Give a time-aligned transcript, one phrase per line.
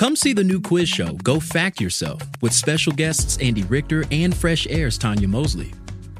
[0.00, 4.34] Come see the new quiz show, Go Fact Yourself, with special guests Andy Richter and
[4.34, 5.74] Fresh Air's Tanya Mosley.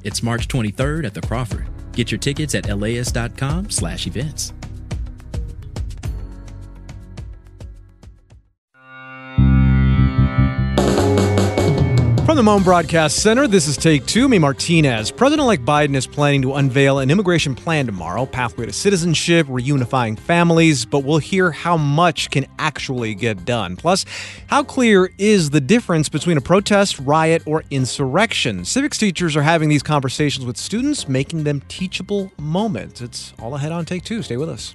[0.04, 1.66] It's March 23rd at the Crawford.
[1.92, 4.52] Get your tickets at laist.com slash events.
[12.40, 14.26] The Mohn Broadcast Center, this is Take Two.
[14.26, 15.10] Me, Martinez.
[15.10, 20.86] President-elect Biden is planning to unveil an immigration plan tomorrow, pathway to citizenship, reunifying families,
[20.86, 23.76] but we'll hear how much can actually get done.
[23.76, 24.06] Plus,
[24.46, 28.64] how clear is the difference between a protest, riot, or insurrection?
[28.64, 33.02] Civics teachers are having these conversations with students, making them teachable moments.
[33.02, 34.22] It's all ahead on Take Two.
[34.22, 34.74] Stay with us.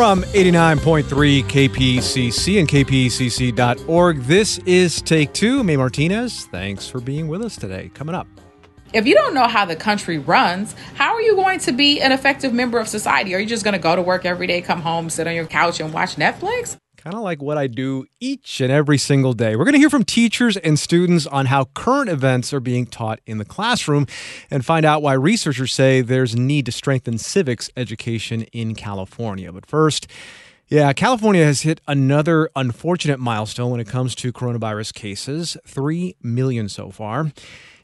[0.00, 5.62] From 89.3 KPCC and kpcc.org, this is Take Two.
[5.62, 7.90] May Martinez, thanks for being with us today.
[7.92, 8.26] Coming up.
[8.94, 12.12] If you don't know how the country runs, how are you going to be an
[12.12, 13.34] effective member of society?
[13.34, 15.44] Are you just going to go to work every day, come home, sit on your
[15.44, 16.78] couch, and watch Netflix?
[17.02, 19.56] Kind of like what I do each and every single day.
[19.56, 23.20] We're going to hear from teachers and students on how current events are being taught
[23.24, 24.06] in the classroom
[24.50, 29.50] and find out why researchers say there's a need to strengthen civics education in California.
[29.50, 30.08] But first,
[30.68, 36.68] yeah, California has hit another unfortunate milestone when it comes to coronavirus cases 3 million
[36.68, 37.32] so far.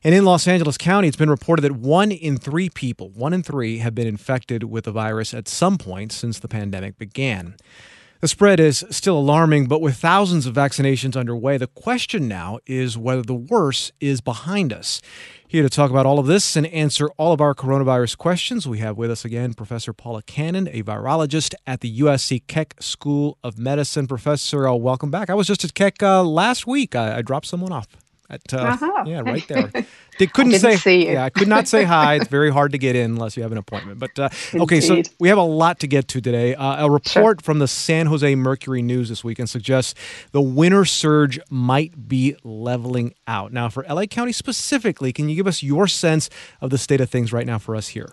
[0.05, 3.43] And in Los Angeles County, it's been reported that one in three people, one in
[3.43, 7.57] three, have been infected with the virus at some point since the pandemic began.
[8.21, 12.97] The spread is still alarming, but with thousands of vaccinations underway, the question now is
[12.97, 15.03] whether the worst is behind us.
[15.47, 18.79] Here to talk about all of this and answer all of our coronavirus questions, we
[18.79, 23.59] have with us again Professor Paula Cannon, a virologist at the USC Keck School of
[23.59, 24.07] Medicine.
[24.07, 25.29] Professor, uh, welcome back.
[25.29, 26.97] I was just at Keck uh, last week.
[26.97, 27.87] I, I dropped someone off.
[28.29, 29.05] At, uh, uh-huh.
[29.07, 29.71] Yeah, right there.
[30.19, 31.13] They couldn't say.
[31.13, 32.17] Yeah, I could not say hi.
[32.17, 33.99] It's very hard to get in unless you have an appointment.
[33.99, 36.55] But uh, okay, so we have a lot to get to today.
[36.55, 37.45] Uh, a report sure.
[37.45, 39.95] from the San Jose Mercury News this weekend suggests
[40.33, 43.53] the winter surge might be leveling out.
[43.53, 46.29] Now, for LA County specifically, can you give us your sense
[46.61, 48.13] of the state of things right now for us here?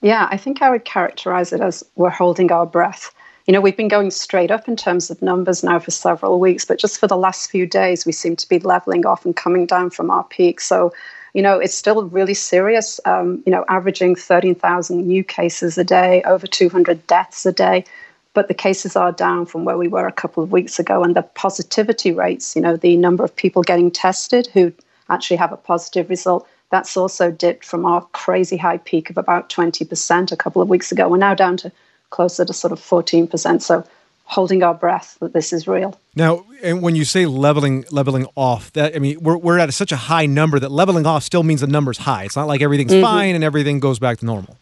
[0.00, 3.14] Yeah, I think I would characterize it as we're holding our breath.
[3.52, 6.64] You know, we've been going straight up in terms of numbers now for several weeks,
[6.64, 9.66] but just for the last few days, we seem to be leveling off and coming
[9.66, 10.58] down from our peak.
[10.58, 10.90] So,
[11.34, 12.98] you know, it's still really serious.
[13.04, 17.84] Um, you know, averaging 13,000 new cases a day, over 200 deaths a day.
[18.32, 21.04] But the cases are down from where we were a couple of weeks ago.
[21.04, 24.72] And the positivity rates, you know, the number of people getting tested who
[25.10, 29.50] actually have a positive result, that's also dipped from our crazy high peak of about
[29.50, 31.06] 20% a couple of weeks ago.
[31.06, 31.72] We're now down to
[32.12, 33.60] closer to sort of 14%.
[33.60, 33.84] So
[34.24, 35.98] holding our breath that this is real.
[36.14, 39.92] Now, and when you say leveling leveling off, that I mean we're we're at such
[39.92, 42.24] a high number that leveling off still means the number's high.
[42.24, 43.02] It's not like everything's mm-hmm.
[43.02, 44.56] fine and everything goes back to normal.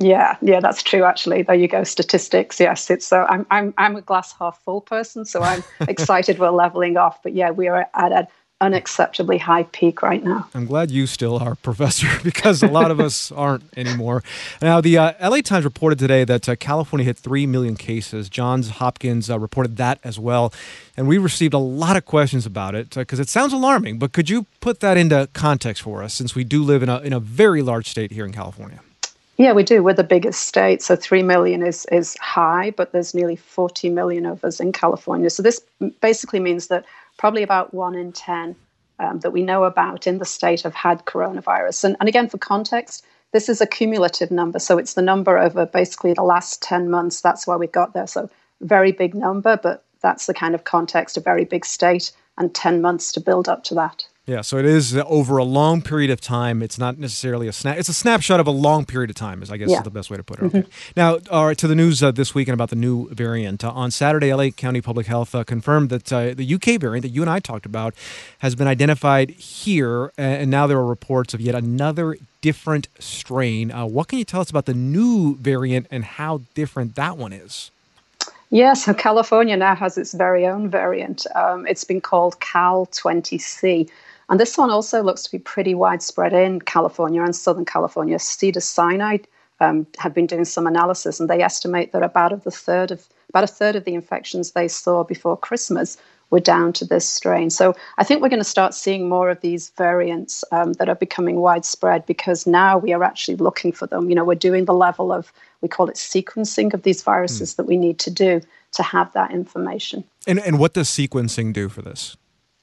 [0.00, 1.04] Yeah, yeah, that's true.
[1.04, 1.82] Actually, there you go.
[1.82, 2.60] Statistics.
[2.60, 3.26] Yes, it's so.
[3.28, 7.22] I'm I'm I'm a glass half full person, so I'm excited we're leveling off.
[7.22, 8.28] But yeah, we are at a
[8.60, 10.48] unacceptably high peak right now.
[10.54, 14.22] I'm glad you still are, Professor, because a lot of us aren't anymore.
[14.60, 18.28] Now, the uh, LA Times reported today that uh, California hit 3 million cases.
[18.28, 20.52] Johns Hopkins uh, reported that as well.
[20.96, 23.98] And we received a lot of questions about it because uh, it sounds alarming.
[23.98, 26.98] But could you put that into context for us since we do live in a,
[27.00, 28.80] in a very large state here in California?
[29.36, 29.84] Yeah, we do.
[29.84, 34.26] We're the biggest state, so three million is is high, but there's nearly 40 million
[34.26, 35.30] of us in California.
[35.30, 35.62] So this
[36.00, 36.84] basically means that
[37.18, 38.56] probably about one in 10
[38.98, 41.84] um, that we know about in the state have had coronavirus.
[41.84, 44.58] And, and again, for context, this is a cumulative number.
[44.58, 47.20] So it's the number over basically the last 10 months.
[47.20, 48.06] That's why we got there.
[48.06, 52.54] So very big number, but that's the kind of context, a very big state, and
[52.54, 54.07] 10 months to build up to that.
[54.28, 56.62] Yeah, so it is over a long period of time.
[56.62, 57.78] It's not necessarily a snap.
[57.78, 59.42] It's a snapshot of a long period of time.
[59.42, 59.78] Is I guess yeah.
[59.78, 60.52] is the best way to put it.
[60.52, 60.70] Mm-hmm.
[60.96, 63.64] Now, all right, to the news uh, this weekend about the new variant.
[63.64, 67.08] Uh, on Saturday, LA County Public Health uh, confirmed that uh, the UK variant that
[67.08, 67.94] you and I talked about
[68.40, 73.72] has been identified here, and now there are reports of yet another different strain.
[73.72, 77.32] Uh, what can you tell us about the new variant and how different that one
[77.32, 77.70] is?
[78.50, 81.26] Yeah, so California now has its very own variant.
[81.34, 83.88] Um, it's been called Cal 20C.
[84.28, 88.18] And this one also looks to be pretty widespread in California and Southern California.
[88.18, 89.18] Cedars-Sinai
[89.60, 93.06] um, have been doing some analysis, and they estimate that about of the third of
[93.30, 95.98] about a third of the infections they saw before Christmas
[96.30, 97.50] were down to this strain.
[97.50, 100.94] So I think we're going to start seeing more of these variants um, that are
[100.94, 104.08] becoming widespread because now we are actually looking for them.
[104.08, 105.32] You know, we're doing the level of
[105.62, 107.56] we call it sequencing of these viruses mm.
[107.56, 108.40] that we need to do
[108.72, 110.04] to have that information.
[110.26, 112.16] And and what does sequencing do for this?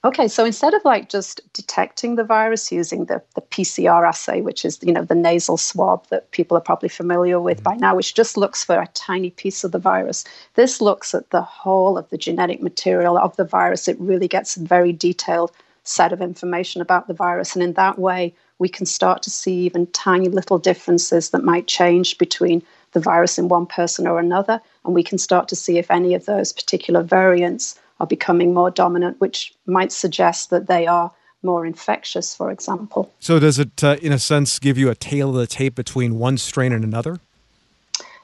[0.06, 4.64] Okay, so instead of like just detecting the virus using the, the PCR assay, which
[4.64, 7.72] is you know the nasal swab that people are probably familiar with mm-hmm.
[7.72, 10.24] by now, which just looks for a tiny piece of the virus,
[10.54, 13.88] this looks at the whole of the genetic material of the virus.
[13.88, 15.52] It really gets a very detailed
[15.86, 19.62] set of information about the virus, and in that way, we can start to see
[19.62, 22.62] even tiny little differences that might change between
[22.92, 26.14] the virus in one person or another, and we can start to see if any
[26.14, 31.12] of those particular variants are becoming more dominant, which might suggest that they are
[31.44, 33.12] more infectious, for example.
[33.20, 36.18] So, does it, uh, in a sense, give you a tale of the tape between
[36.18, 37.20] one strain and another?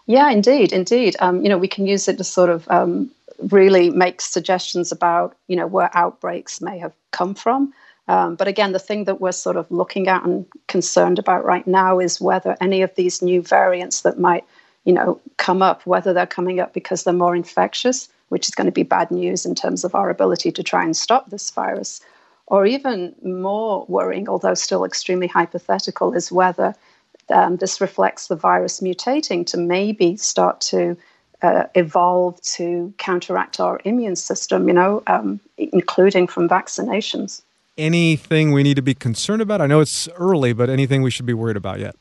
[0.08, 1.16] Yeah, indeed, indeed.
[1.20, 3.12] Um, you know, we can use it to sort of um,
[3.50, 7.74] really make suggestions about, you know, where outbreaks may have come from.
[8.08, 11.66] Um, but again, the thing that we're sort of looking at and concerned about right
[11.66, 14.44] now is whether any of these new variants that might,
[14.84, 18.66] you know, come up, whether they're coming up because they're more infectious which is going
[18.66, 22.00] to be bad news in terms of our ability to try and stop this virus.
[22.48, 26.74] Or even more worrying, although still extremely hypothetical, is whether
[27.30, 30.98] um, this reflects the virus mutating to maybe start to
[31.42, 37.42] uh, evolve to counteract our immune system, you know, um, including from vaccinations.
[37.78, 39.60] Anything we need to be concerned about?
[39.60, 41.96] I know it's early, but anything we should be worried about yet?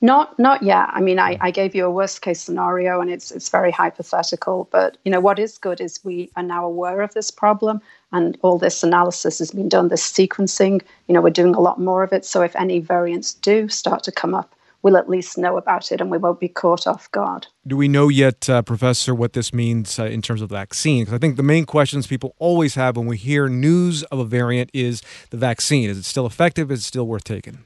[0.00, 0.88] Not not yet.
[0.92, 4.68] I mean, I, I gave you a worst case scenario, and it's it's very hypothetical.
[4.70, 7.80] But you know, what is good is we are now aware of this problem,
[8.12, 9.88] and all this analysis has been done.
[9.88, 12.24] This sequencing, you know, we're doing a lot more of it.
[12.24, 16.00] So if any variants do start to come up, we'll at least know about it,
[16.00, 17.48] and we won't be caught off guard.
[17.66, 21.02] Do we know yet, uh, Professor, what this means uh, in terms of vaccine?
[21.02, 24.24] Because I think the main questions people always have when we hear news of a
[24.24, 25.90] variant is the vaccine.
[25.90, 26.70] Is it still effective?
[26.70, 27.64] Is it still worth taking?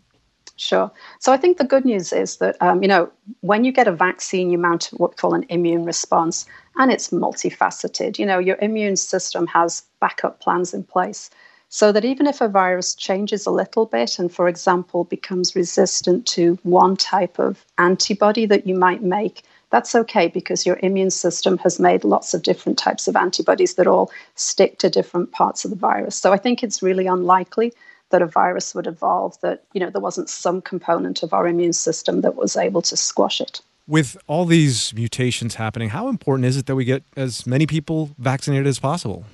[0.62, 0.92] Sure.
[1.18, 3.10] So I think the good news is that, um, you know,
[3.40, 7.08] when you get a vaccine, you mount what we call an immune response, and it's
[7.08, 8.16] multifaceted.
[8.16, 11.30] You know, your immune system has backup plans in place
[11.68, 16.26] so that even if a virus changes a little bit and, for example, becomes resistant
[16.26, 21.58] to one type of antibody that you might make, that's okay because your immune system
[21.58, 25.72] has made lots of different types of antibodies that all stick to different parts of
[25.72, 26.14] the virus.
[26.14, 27.72] So I think it's really unlikely
[28.12, 31.72] that a virus would evolve that you know there wasn't some component of our immune
[31.72, 33.60] system that was able to squash it.
[33.88, 38.10] With all these mutations happening how important is it that we get as many people
[38.18, 39.24] vaccinated as possible?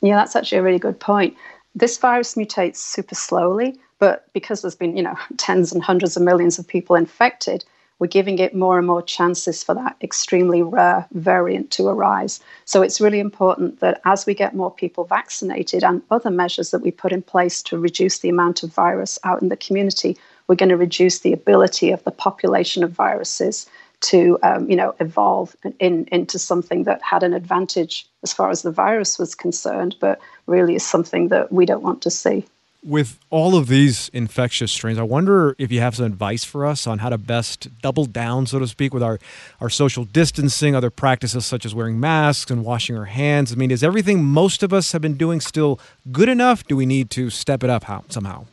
[0.00, 1.36] Yeah that's actually a really good point.
[1.74, 6.22] This virus mutates super slowly but because there's been you know tens and hundreds of
[6.22, 7.64] millions of people infected
[7.98, 12.40] we're giving it more and more chances for that extremely rare variant to arise.
[12.64, 16.82] So it's really important that as we get more people vaccinated and other measures that
[16.82, 20.16] we put in place to reduce the amount of virus out in the community,
[20.46, 23.66] we're going to reduce the ability of the population of viruses
[23.98, 28.60] to um, you know evolve in, into something that had an advantage as far as
[28.60, 32.44] the virus was concerned, but really is something that we don't want to see
[32.84, 36.86] with all of these infectious strains, I wonder if you have some advice for us
[36.86, 39.18] on how to best double down, so to speak, with our,
[39.60, 43.52] our social distancing, other practices such as wearing masks and washing our hands.
[43.52, 45.80] I mean, is everything most of us have been doing still
[46.12, 46.64] good enough?
[46.64, 48.46] Do we need to step it up how, somehow?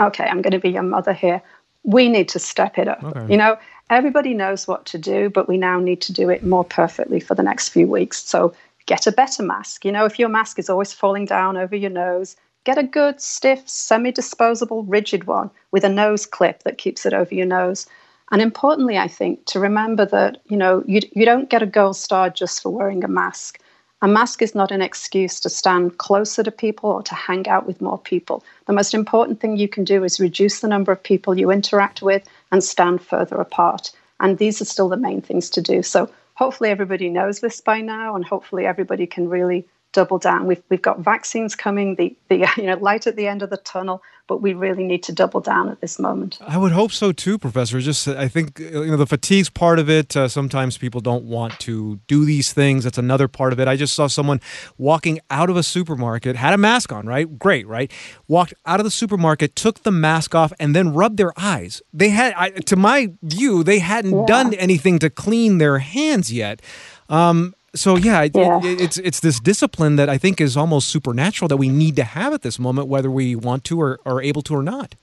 [0.00, 1.42] Okay, I'm going to be your mother here.
[1.82, 3.02] We need to step it up.
[3.02, 3.26] Okay.
[3.30, 3.58] You know,
[3.90, 7.34] everybody knows what to do, but we now need to do it more perfectly for
[7.34, 8.22] the next few weeks.
[8.24, 8.54] So
[8.86, 9.84] get a better mask.
[9.84, 13.20] You know, if your mask is always falling down over your nose, get a good,
[13.20, 17.86] stiff, semi disposable, rigid one with a nose clip that keeps it over your nose.
[18.30, 21.96] And importantly, I think to remember that you know you, you don't get a gold
[21.96, 23.60] star just for wearing a mask.
[24.00, 27.66] A mask is not an excuse to stand closer to people or to hang out
[27.66, 28.44] with more people.
[28.66, 32.00] The most important thing you can do is reduce the number of people you interact
[32.00, 32.22] with
[32.52, 33.90] and stand further apart.
[34.20, 35.82] And these are still the main things to do.
[35.82, 40.46] So hopefully everybody knows this by now, and hopefully everybody can really double down.
[40.46, 43.56] We've we've got vaccines coming, the the you know light at the end of the
[43.56, 46.38] tunnel, but we really need to double down at this moment.
[46.46, 47.80] I would hope so too, Professor.
[47.80, 50.16] Just I think you know the fatigue's part of it.
[50.16, 52.84] Uh, sometimes people don't want to do these things.
[52.84, 53.66] That's another part of it.
[53.66, 54.40] I just saw someone
[54.76, 57.38] walking out of a supermarket, had a mask on, right?
[57.38, 57.90] Great, right?
[58.28, 61.82] Walked out of the supermarket, took the mask off, and then rubbed their eyes.
[61.92, 64.26] They had, I, to my view, they hadn't yeah.
[64.26, 66.60] done anything to clean their hands yet.
[67.08, 68.60] Um, So yeah, it- Yeah.
[68.62, 72.04] it- it's it's this discipline that I think is almost supernatural that we need to
[72.04, 74.94] have at this moment, whether we want to or are able to or not.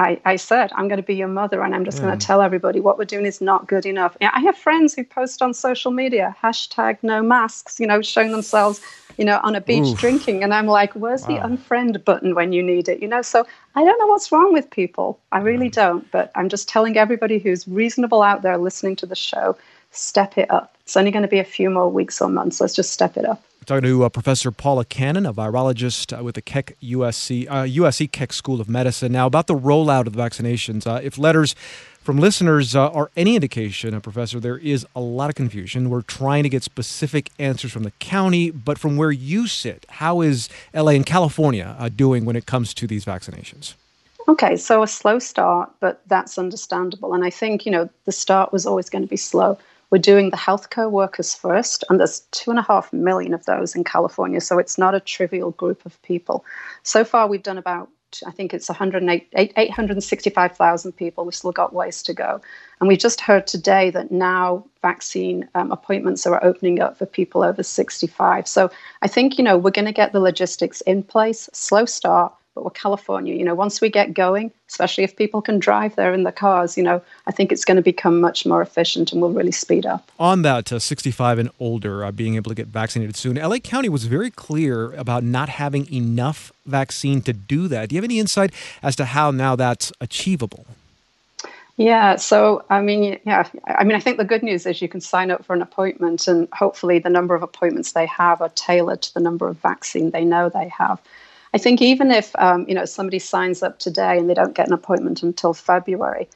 [0.00, 2.40] I, I said, I'm going to be your mother and I'm just going to tell
[2.40, 4.16] everybody what we're doing is not good enough.
[4.20, 8.80] I have friends who post on social media, hashtag no masks, you know, showing themselves,
[9.16, 9.98] you know, on a beach Oof.
[9.98, 10.44] drinking.
[10.44, 13.02] And I'm like, where's the unfriend button when you need it?
[13.02, 15.18] You know, so I don't know what's wrong with people.
[15.32, 16.08] I really don't.
[16.12, 19.56] But I'm just telling everybody who's reasonable out there listening to the show,
[19.90, 20.74] step it up.
[20.82, 22.60] It's only going to be a few more weeks or months.
[22.60, 23.42] Let's just step it up.
[23.66, 28.10] Talking to uh, Professor Paula Cannon, a virologist uh, with the Keck USC uh, USC
[28.10, 29.12] Keck School of Medicine.
[29.12, 30.86] Now about the rollout of the vaccinations.
[30.86, 31.54] Uh, if letters
[32.08, 35.90] from listeners uh, are any indication, uh, Professor, there is a lot of confusion.
[35.90, 40.22] We're trying to get specific answers from the county, but from where you sit, how
[40.22, 43.74] is LA and California uh, doing when it comes to these vaccinations?
[44.26, 47.12] Okay, so a slow start, but that's understandable.
[47.12, 49.58] And I think, you know, the start was always going to be slow.
[49.90, 53.74] We're doing the healthcare workers first, and there's two and a half million of those
[53.74, 56.44] in California, so it's not a trivial group of people.
[56.82, 57.88] So far, we've done about,
[58.26, 61.24] I think it's 108 eight- 865,000 people.
[61.24, 62.40] We've still got ways to go.
[62.80, 67.42] And we just heard today that now vaccine um, appointments are opening up for people
[67.42, 68.46] over 65.
[68.46, 68.70] So
[69.02, 72.64] I think, you know, we're going to get the logistics in place, slow start, but
[72.64, 73.36] we're California.
[73.36, 76.76] You know, once we get going, especially if people can drive there in the cars,
[76.76, 79.86] you know, I think it's going to become much more efficient and we'll really speed
[79.86, 80.10] up.
[80.18, 83.88] On that uh, 65 and older uh, being able to get vaccinated soon, LA County
[83.88, 87.90] was very clear about not having enough vaccine to do that.
[87.90, 90.66] Do you have any insight as to how now that's achievable?
[91.76, 95.00] Yeah, so I mean, yeah, I mean, I think the good news is you can
[95.00, 99.02] sign up for an appointment, and hopefully, the number of appointments they have are tailored
[99.02, 101.00] to the number of vaccine they know they have.
[101.54, 104.66] I think even if um, you know somebody signs up today and they don't get
[104.66, 106.28] an appointment until February,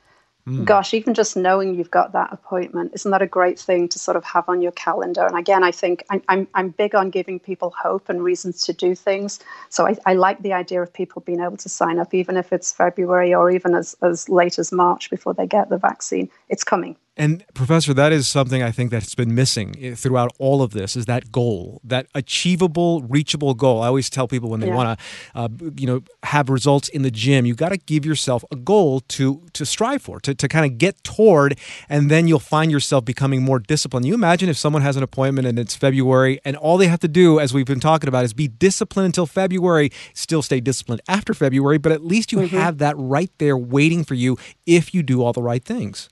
[0.64, 4.16] gosh, even just knowing you've got that appointment, isn't that a great thing to sort
[4.16, 5.24] of have on your calendar?
[5.24, 8.72] And again, I think I'm I'm, I'm big on giving people hope and reasons to
[8.72, 9.38] do things.
[9.68, 12.52] So I, I like the idea of people being able to sign up, even if
[12.52, 16.28] it's February or even as as late as March before they get the vaccine.
[16.48, 16.96] It's coming.
[17.14, 20.96] And Professor, that is something I think that's been missing eh, throughout all of this
[20.96, 23.82] is that goal, that achievable, reachable goal.
[23.82, 24.74] I always tell people when they Yeah.
[24.74, 25.04] want to,
[25.38, 29.00] uh, you know, have results in the gym, you got to give yourself a goal
[29.08, 31.58] to to strive for, to, to kind of get toward,
[31.90, 34.06] and then you'll find yourself becoming more disciplined.
[34.06, 37.08] You imagine if someone has an appointment and it's February, and all they have to
[37.08, 41.34] do, as we've been talking about, is be disciplined until February, still stay disciplined after
[41.34, 45.22] February, but at least you have that right there waiting for you if you do
[45.22, 46.08] all the right things.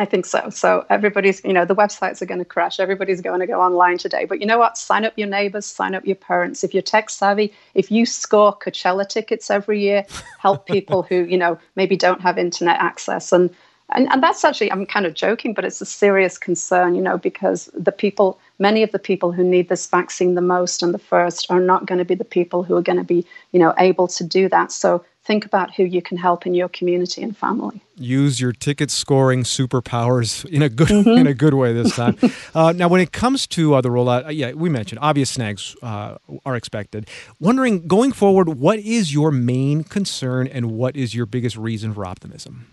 [0.00, 0.48] I think so.
[0.48, 2.80] So everybody's, you know, the websites are going to crash.
[2.80, 4.24] Everybody's going to go online today.
[4.24, 4.78] But you know what?
[4.78, 6.64] Sign up your neighbors, sign up your parents.
[6.64, 10.06] If you're tech savvy, if you score Coachella tickets every year,
[10.38, 13.30] help people who, you know, maybe don't have internet access.
[13.30, 13.50] And
[13.92, 17.18] and, and that's actually, I'm kind of joking, but it's a serious concern, you know,
[17.18, 20.98] because the people, many of the people who need this vaccine the most and the
[20.98, 23.74] first are not going to be the people who are going to be, you know,
[23.78, 24.70] able to do that.
[24.70, 27.80] So think about who you can help in your community and family.
[27.94, 32.18] use your ticket scoring superpowers in a good in a good way this time.
[32.54, 35.76] uh, now, when it comes to uh, the rollout, uh, yeah, we mentioned obvious snags
[35.82, 37.08] uh, are expected.
[37.38, 42.04] Wondering going forward, what is your main concern and what is your biggest reason for
[42.04, 42.66] optimism?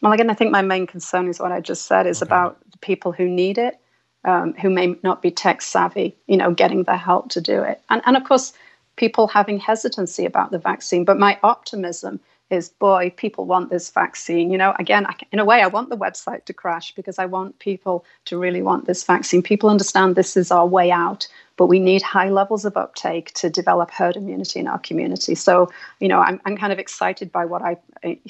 [0.00, 2.78] Well, again, I think my main concern is what I just said is about the
[2.78, 3.80] people who need it,
[4.24, 7.82] um, who may not be tech savvy, you know, getting the help to do it.
[7.90, 8.52] And, and of course,
[9.00, 11.06] people having hesitancy about the vaccine.
[11.06, 14.50] But my optimism is, boy, people want this vaccine.
[14.50, 17.24] You know, again, I, in a way, I want the website to crash because I
[17.24, 19.42] want people to really want this vaccine.
[19.42, 21.26] People understand this is our way out,
[21.60, 25.34] but we need high levels of uptake to develop herd immunity in our community.
[25.34, 27.76] So, you know, I'm, I'm kind of excited by what I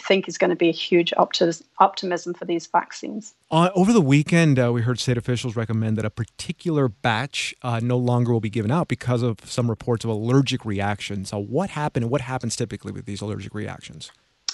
[0.00, 3.32] think is going to be a huge optis- optimism for these vaccines.
[3.48, 7.78] Uh, over the weekend, uh, we heard state officials recommend that a particular batch uh,
[7.80, 11.30] no longer will be given out because of some reports of allergic reactions.
[11.32, 14.10] What happened and what happens typically with these allergic reactions?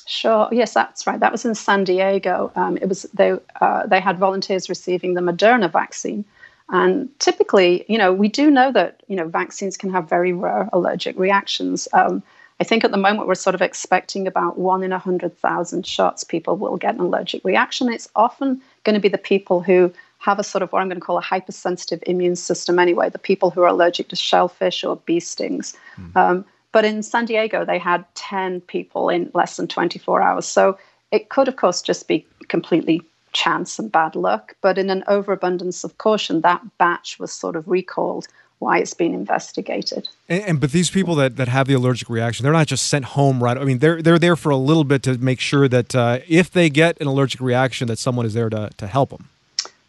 [0.06, 0.50] Sure.
[0.52, 1.18] Yes, that's right.
[1.18, 2.52] That was in San Diego.
[2.54, 6.26] Um, it was they uh, they had volunteers receiving the Moderna vaccine,
[6.68, 10.68] and typically, you know, we do know that you know vaccines can have very rare
[10.72, 11.88] allergic reactions.
[11.92, 12.22] Um,
[12.58, 15.86] I think at the moment we're sort of expecting about one in a hundred thousand
[15.86, 17.92] shots people will get an allergic reaction.
[17.92, 21.00] It's often going to be the people who have a sort of what I'm going
[21.00, 24.96] to call a hypersensitive immune system anyway, the people who are allergic to shellfish or
[24.96, 25.74] bee stings.
[26.16, 30.46] Um, but in San Diego, they had 10 people in less than 24 hours.
[30.46, 30.78] So
[31.12, 33.02] it could, of course, just be completely
[33.36, 34.56] chance and bad luck.
[34.62, 38.26] But in an overabundance of caution, that batch was sort of recalled
[38.58, 40.08] why it's been investigated.
[40.30, 43.04] And, and but these people that, that have the allergic reaction, they're not just sent
[43.04, 43.58] home right.
[43.58, 46.50] I mean, they're they're there for a little bit to make sure that uh, if
[46.50, 49.28] they get an allergic reaction, that someone is there to, to help them.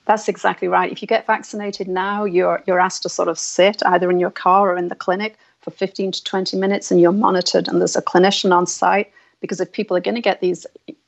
[0.05, 0.91] That's exactly right.
[0.91, 4.31] If you get vaccinated now, you're you're asked to sort of sit either in your
[4.31, 7.67] car or in the clinic for 15 to 20 minutes, and you're monitored.
[7.69, 10.65] And there's a clinician on site because if people are going to get these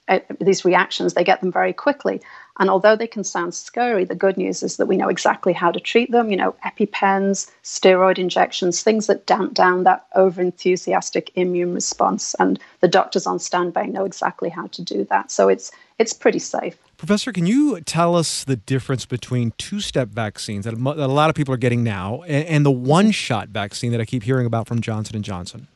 [0.10, 2.20] uh, these reactions, they get them very quickly.
[2.60, 5.72] And although they can sound scary, the good news is that we know exactly how
[5.72, 6.30] to treat them.
[6.30, 12.36] You know, EpiPens, steroid injections, things that damp down that over-enthusiastic immune response.
[12.38, 15.32] And the doctors on standby know exactly how to do that.
[15.32, 16.78] So it's it's pretty safe.
[16.98, 21.54] Professor, can you tell us the difference between two-step vaccines that a lot of people
[21.54, 25.24] are getting now and the one-shot vaccine that I keep hearing about from Johnson and
[25.24, 25.68] Johnson?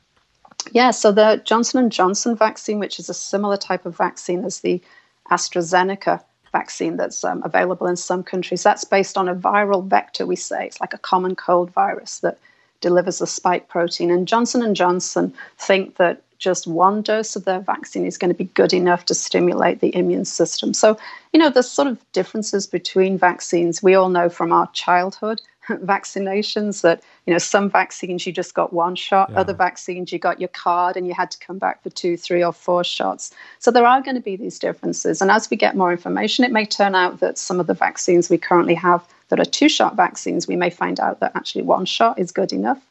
[0.72, 4.62] Yeah, so the Johnson and Johnson vaccine, which is a similar type of vaccine as
[4.62, 4.82] the
[5.30, 10.26] AstraZeneca vaccine that's um, available in some countries, that's based on a viral vector.
[10.26, 12.38] We say it's like a common cold virus that
[12.82, 14.12] delivers a spike protein.
[14.12, 18.38] And Johnson and Johnson think that just one dose of their vaccine is going to
[18.38, 20.74] be good enough to stimulate the immune system.
[20.74, 20.98] So,
[21.32, 23.82] you know, there's sort of differences between vaccines.
[23.82, 28.74] We all know from our childhood vaccinations that, you know, some vaccines you just got
[28.74, 29.40] one shot, yeah.
[29.40, 32.44] other vaccines you got your card and you had to come back for two, three,
[32.44, 33.34] or four shots.
[33.60, 35.22] So there are going to be these differences.
[35.22, 38.30] And as we get more information, it may turn out that some of the vaccines
[38.30, 41.86] we currently have that are two shot vaccines, we may find out that actually one
[41.86, 42.82] shot is good enough.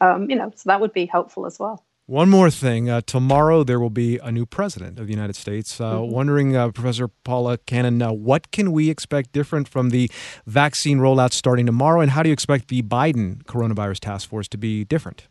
[0.00, 1.84] Um, you know, so that would be helpful as well.
[2.06, 2.90] One more thing.
[2.90, 5.80] Uh, tomorrow there will be a new president of the United States.
[5.80, 6.12] Uh, mm-hmm.
[6.12, 10.10] Wondering, uh, Professor Paula Cannon, uh, what can we expect different from the
[10.46, 14.58] vaccine rollout starting tomorrow, and how do you expect the Biden coronavirus task force to
[14.58, 15.28] be different?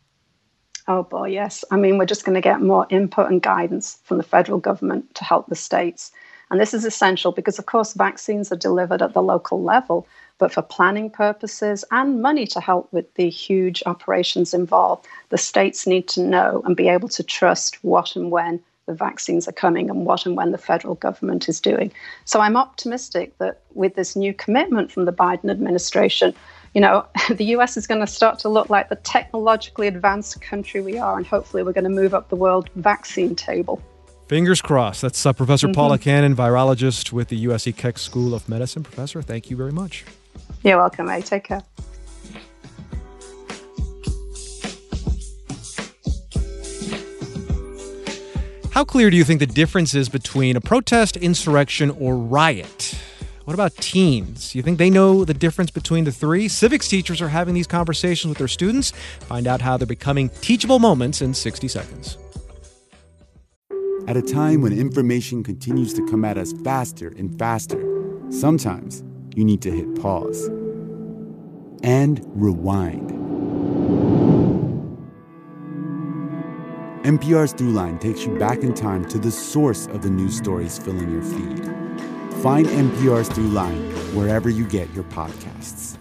[0.88, 1.62] Oh boy, yes.
[1.70, 5.14] I mean, we're just going to get more input and guidance from the federal government
[5.14, 6.10] to help the states.
[6.50, 10.06] And this is essential because, of course, vaccines are delivered at the local level,
[10.42, 15.86] but for planning purposes and money to help with the huge operations involved, the states
[15.86, 19.88] need to know and be able to trust what and when the vaccines are coming
[19.88, 21.92] and what and when the federal government is doing.
[22.24, 26.34] So I'm optimistic that with this new commitment from the Biden administration,
[26.74, 30.80] you know, the US is going to start to look like the technologically advanced country
[30.80, 33.80] we are, and hopefully we're going to move up the world vaccine table.
[34.26, 35.02] Fingers crossed.
[35.02, 35.74] That's uh, Professor mm-hmm.
[35.74, 38.82] Paula Cannon, virologist with the USC Keck School of Medicine.
[38.82, 40.04] Professor, thank you very much.
[40.64, 41.26] You're welcome, mate.
[41.26, 41.62] Take care.
[48.72, 52.98] How clear do you think the difference is between a protest, insurrection, or riot?
[53.44, 54.54] What about teens?
[54.54, 56.48] You think they know the difference between the three?
[56.48, 58.92] Civics teachers are having these conversations with their students.
[59.20, 62.16] Find out how they're becoming teachable moments in 60 seconds.
[64.08, 67.82] At a time when information continues to come at us faster and faster,
[68.30, 69.02] sometimes
[69.34, 70.48] you need to hit pause
[71.82, 73.10] and rewind.
[77.04, 81.10] NPR's Throughline takes you back in time to the source of the news stories filling
[81.10, 81.64] your feed.
[82.42, 85.96] Find NPR's Throughline wherever you get your podcasts.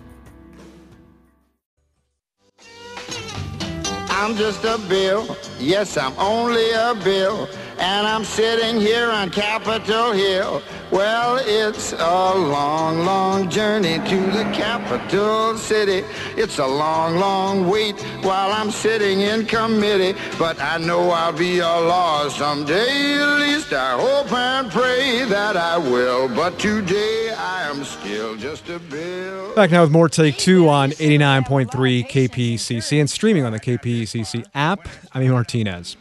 [4.10, 5.36] I'm just a bill.
[5.60, 7.50] Yes, I'm only a bill.
[7.80, 10.62] And I'm sitting here on Capitol Hill
[10.92, 16.06] well, it's a long, long journey to the capital city.
[16.36, 20.20] It's a long, long wait while I'm sitting in committee.
[20.38, 23.16] But I know I'll be a law someday.
[23.22, 26.28] At least I hope and pray that I will.
[26.28, 29.56] But today I am still just a bill.
[29.56, 31.70] Back now with more Take Two on 89.3
[32.08, 34.88] KPCC and streaming on the KPCC app.
[35.14, 35.96] I'm Martinez.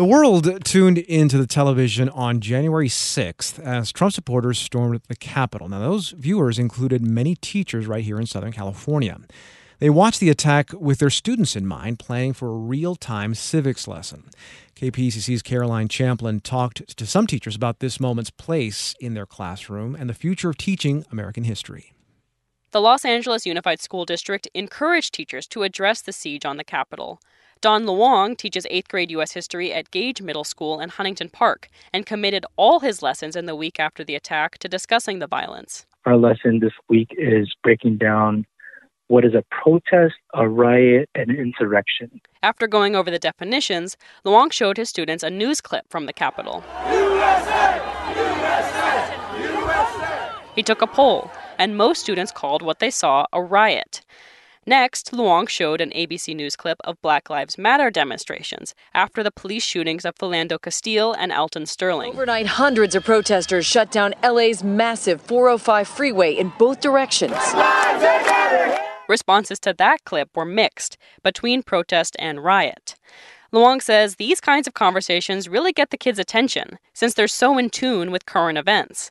[0.00, 5.68] The world tuned into the television on January 6th as Trump supporters stormed the Capitol.
[5.68, 9.18] Now, those viewers included many teachers right here in Southern California.
[9.78, 13.86] They watched the attack with their students in mind, planning for a real time civics
[13.86, 14.30] lesson.
[14.74, 20.08] KPCC's Caroline Champlin talked to some teachers about this moment's place in their classroom and
[20.08, 21.92] the future of teaching American history.
[22.70, 27.20] The Los Angeles Unified School District encouraged teachers to address the siege on the Capitol.
[27.62, 29.32] Don Luong teaches 8th grade U.S.
[29.32, 33.54] history at Gage Middle School in Huntington Park and committed all his lessons in the
[33.54, 35.84] week after the attack to discussing the violence.
[36.06, 38.46] Our lesson this week is breaking down
[39.08, 42.22] what is a protest, a riot, and an insurrection.
[42.42, 46.64] After going over the definitions, Luong showed his students a news clip from the Capitol.
[46.86, 47.76] USA!
[48.16, 49.18] USA!
[49.38, 50.32] USA!
[50.54, 54.00] He took a poll, and most students called what they saw a riot.
[54.66, 59.64] Next, Luong showed an ABC News clip of Black Lives Matter demonstrations after the police
[59.64, 62.12] shootings of Philando Castile and Alton Sterling.
[62.12, 67.32] Overnight, hundreds of protesters shut down LA's massive 405 freeway in both directions.
[69.08, 72.96] Responses to that clip were mixed between protest and riot.
[73.52, 77.70] Luong says these kinds of conversations really get the kids' attention since they're so in
[77.70, 79.10] tune with current events.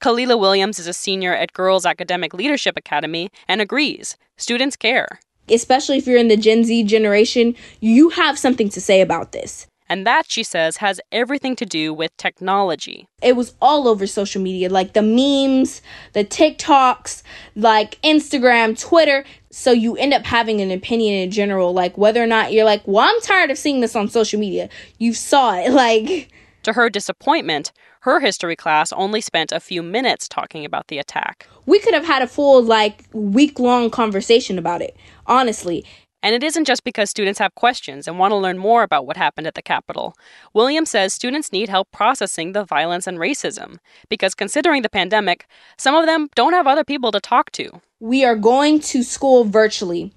[0.00, 5.20] Kalila Williams is a senior at Girls Academic Leadership Academy and agrees students care.
[5.50, 9.66] Especially if you're in the Gen Z generation, you have something to say about this.
[9.90, 13.08] And that, she says, has everything to do with technology.
[13.20, 15.82] It was all over social media, like the memes,
[16.12, 17.22] the TikToks,
[17.56, 19.24] like Instagram, Twitter.
[19.50, 22.82] So you end up having an opinion in general, like whether or not you're like,
[22.86, 24.70] well, I'm tired of seeing this on social media.
[24.98, 25.72] You saw it.
[25.80, 26.30] Like,
[26.62, 31.46] to her disappointment, her history class only spent a few minutes talking about the attack.
[31.66, 35.84] We could have had a full, like, week long conversation about it, honestly.
[36.22, 39.16] And it isn't just because students have questions and want to learn more about what
[39.16, 40.14] happened at the Capitol.
[40.52, 43.78] Williams says students need help processing the violence and racism,
[44.10, 45.46] because considering the pandemic,
[45.78, 47.70] some of them don't have other people to talk to.
[48.00, 50.12] We are going to school virtually.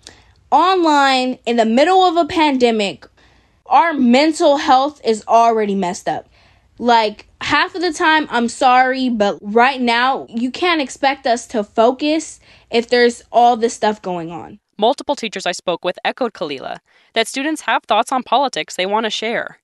[0.52, 3.08] Online, in the middle of a pandemic,
[3.66, 6.28] our mental health is already messed up.
[6.80, 11.64] Like, half of the time, I'm sorry, but right now, you can't expect us to
[11.64, 12.40] focus
[12.72, 14.60] if there's all this stuff going on.
[14.78, 16.78] Multiple teachers I spoke with echoed Kalila
[17.14, 19.60] that students have thoughts on politics they want to share.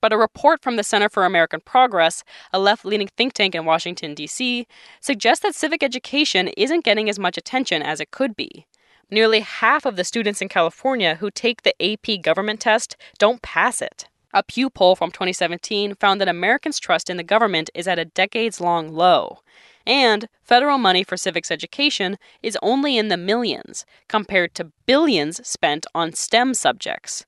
[0.00, 3.66] But a report from the Center for American Progress, a left leaning think tank in
[3.66, 4.66] Washington, D.C.,
[5.00, 8.66] suggests that civic education isn't getting as much attention as it could be.
[9.10, 13.82] Nearly half of the students in California who take the AP government test don't pass
[13.82, 14.08] it.
[14.36, 18.04] A Pew poll from 2017 found that Americans' trust in the government is at a
[18.04, 19.38] decades long low.
[19.86, 25.86] And federal money for civics education is only in the millions, compared to billions spent
[25.94, 27.24] on STEM subjects.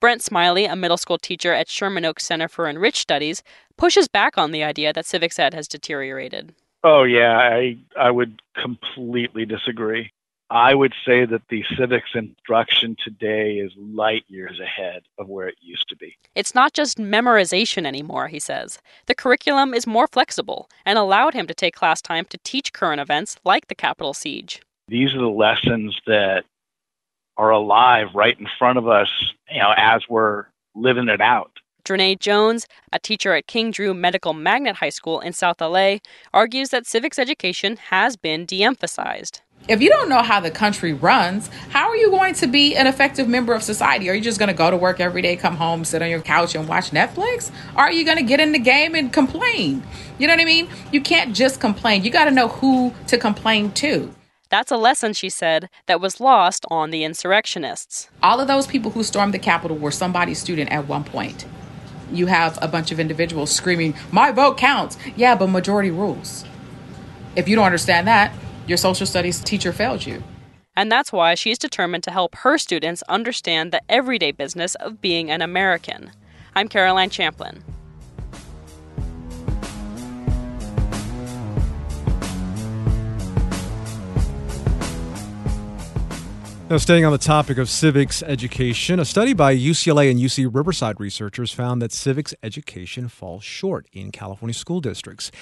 [0.00, 3.42] Brent Smiley, a middle school teacher at Sherman Oaks Center for Enriched Studies,
[3.78, 6.54] pushes back on the idea that civics ed has deteriorated.
[6.84, 10.12] Oh, yeah, I, I would completely disagree.
[10.50, 15.54] I would say that the civics instruction today is light years ahead of where it
[15.60, 16.16] used to be.
[16.34, 18.80] It's not just memorization anymore, he says.
[19.06, 23.00] The curriculum is more flexible and allowed him to take class time to teach current
[23.00, 24.60] events like the Capitol siege.
[24.88, 26.44] These are the lessons that
[27.36, 29.08] are alive right in front of us,
[29.52, 31.60] you know, as we're living it out.
[31.84, 35.98] Drene Jones, a teacher at King Drew Medical Magnet High School in South LA,
[36.34, 39.40] argues that civics education has been de emphasized.
[39.68, 42.86] If you don't know how the country runs, how are you going to be an
[42.86, 44.08] effective member of society?
[44.10, 46.22] Are you just going to go to work every day, come home, sit on your
[46.22, 47.52] couch, and watch Netflix?
[47.76, 49.82] Or are you going to get in the game and complain?
[50.18, 50.68] You know what I mean?
[50.92, 52.02] You can't just complain.
[52.02, 54.12] You got to know who to complain to.
[54.48, 58.10] That's a lesson, she said, that was lost on the insurrectionists.
[58.20, 61.46] All of those people who stormed the Capitol were somebody's student at one point.
[62.10, 64.98] You have a bunch of individuals screaming, My vote counts.
[65.14, 66.44] Yeah, but majority rules.
[67.36, 68.32] If you don't understand that,
[68.66, 70.22] your social studies teacher failed you.
[70.76, 75.30] And that's why she's determined to help her students understand the everyday business of being
[75.30, 76.10] an American.
[76.54, 77.62] I'm Caroline Champlin.
[86.70, 91.00] Now, staying on the topic of civics education, a study by UCLA and UC Riverside
[91.00, 95.32] researchers found that civics education falls short in California school districts.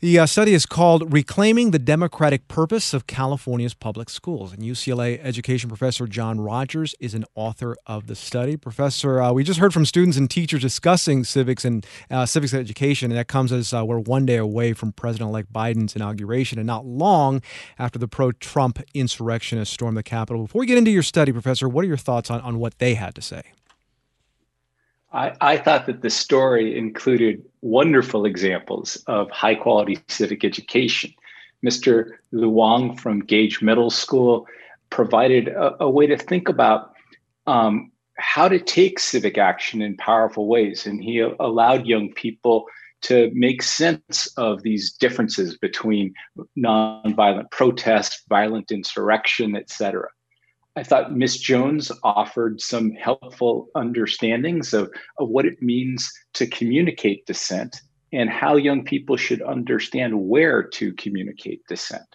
[0.00, 4.52] The uh, study is called Reclaiming the Democratic Purpose of California's Public Schools.
[4.52, 8.56] And UCLA education professor John Rogers is an author of the study.
[8.56, 13.10] Professor, uh, we just heard from students and teachers discussing civics and uh, civics education,
[13.10, 16.66] and that comes as uh, we're one day away from President elect Biden's inauguration and
[16.68, 17.42] not long
[17.76, 20.42] after the pro Trump insurrectionists stormed the Capitol.
[20.42, 22.94] Before we get into your study, Professor, what are your thoughts on, on what they
[22.94, 23.42] had to say?
[25.12, 31.14] I, I, thought that the story included wonderful examples of high quality civic education.
[31.64, 32.10] Mr.
[32.32, 34.46] Luong from Gage Middle School
[34.90, 36.92] provided a, a way to think about
[37.46, 40.86] um, how to take civic action in powerful ways.
[40.86, 42.66] And he allowed young people
[43.00, 46.12] to make sense of these differences between
[46.58, 50.08] nonviolent protest, violent insurrection, et cetera.
[50.78, 54.88] I thought Miss Jones offered some helpful understandings of,
[55.18, 57.80] of what it means to communicate dissent
[58.12, 62.06] and how young people should understand where to communicate dissent.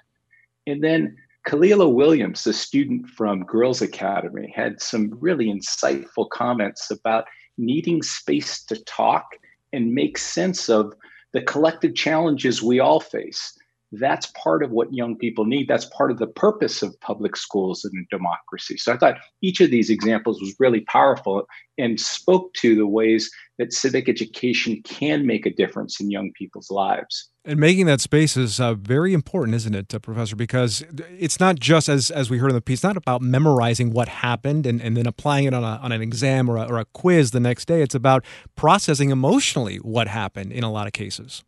[0.65, 7.26] And then Kalila Williams, a student from Girls Academy, had some really insightful comments about
[7.58, 9.26] needing space to talk
[9.73, 10.93] and make sense of
[11.34, 13.60] the collective challenges we all face
[13.99, 15.67] that's part of what young people need.
[15.67, 18.77] That's part of the purpose of public schools and democracy.
[18.77, 21.45] So I thought each of these examples was really powerful
[21.77, 26.71] and spoke to the ways that civic education can make a difference in young people's
[26.71, 27.29] lives.
[27.45, 30.36] And making that space is uh, very important, isn't it, uh, Professor?
[30.36, 30.84] Because
[31.19, 34.65] it's not just as as we heard in the piece, not about memorizing what happened
[34.65, 37.32] and, and then applying it on, a, on an exam or a, or a quiz
[37.32, 37.82] the next day.
[37.82, 38.25] It's about
[38.56, 41.43] processing emotionally what happened in a lot of cases.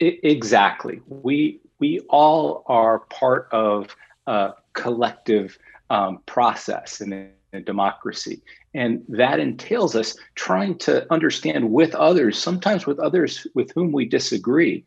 [0.00, 1.00] I- exactly.
[1.08, 3.94] We we all are part of
[4.26, 5.58] a collective
[5.90, 8.42] um, process in a democracy,
[8.74, 14.04] and that entails us trying to understand with others, sometimes with others with whom we
[14.04, 14.84] disagree,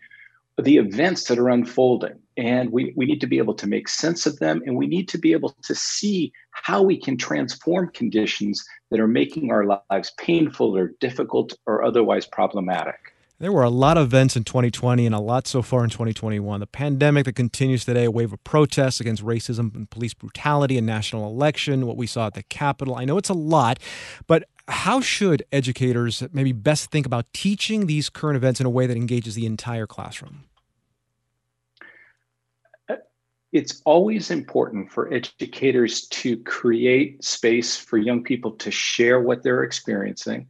[0.61, 2.19] the events that are unfolding.
[2.35, 5.07] And we, we need to be able to make sense of them, and we need
[5.09, 10.11] to be able to see how we can transform conditions that are making our lives
[10.17, 13.13] painful or difficult or otherwise problematic.
[13.39, 16.59] There were a lot of events in 2020 and a lot so far in 2021.
[16.59, 20.81] The pandemic that continues today, a wave of protests against racism and police brutality, a
[20.81, 22.95] national election, what we saw at the Capitol.
[22.95, 23.77] I know it's a lot,
[24.25, 28.87] but how should educators maybe best think about teaching these current events in a way
[28.87, 30.45] that engages the entire classroom?
[32.89, 32.95] Uh,
[33.51, 39.61] it's always important for educators to create space for young people to share what they're
[39.61, 40.47] experiencing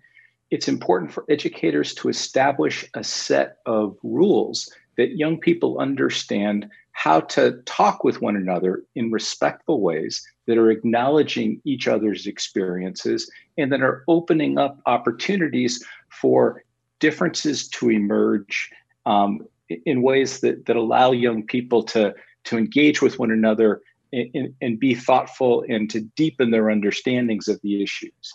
[0.52, 7.20] it's important for educators to establish a set of rules that young people understand how
[7.20, 13.72] to talk with one another in respectful ways that are acknowledging each other's experiences and
[13.72, 16.64] that are opening up opportunities for
[17.00, 18.72] differences to emerge
[19.06, 19.46] um,
[19.86, 23.82] in ways that, that allow young people to, to engage with one another
[24.12, 28.34] and, and be thoughtful and to deepen their understandings of the issues.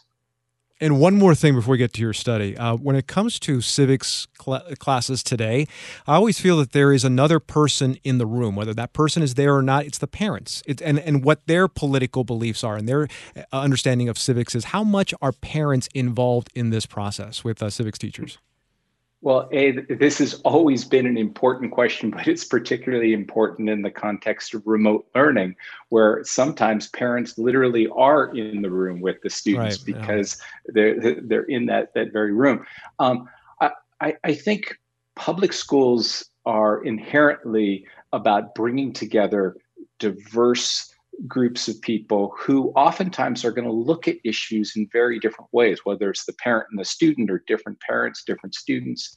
[0.83, 2.57] And one more thing before we get to your study.
[2.57, 5.68] Uh, when it comes to civics cl- classes today,
[6.09, 9.35] I always feel that there is another person in the room, whether that person is
[9.35, 10.61] there or not, it's the parents.
[10.83, 14.83] And, and what their political beliefs are and their uh, understanding of civics is how
[14.83, 18.38] much are parents involved in this process with uh, civics teachers?
[19.22, 23.90] Well, A, this has always been an important question, but it's particularly important in the
[23.90, 25.56] context of remote learning,
[25.88, 30.72] where sometimes parents literally are in the room with the students right, because yeah.
[30.74, 32.66] they're they're in that that very room.
[32.98, 33.28] Um,
[34.02, 34.78] I, I think
[35.14, 39.56] public schools are inherently about bringing together
[40.00, 40.91] diverse
[41.27, 45.81] groups of people who oftentimes are going to look at issues in very different ways,
[45.85, 49.16] whether it's the parent and the student or different parents, different students.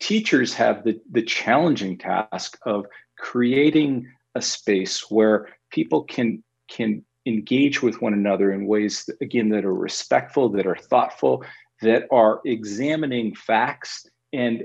[0.00, 7.82] Teachers have the, the challenging task of creating a space where people can can engage
[7.82, 11.44] with one another in ways that, again that are respectful that are thoughtful
[11.82, 14.64] that are examining facts and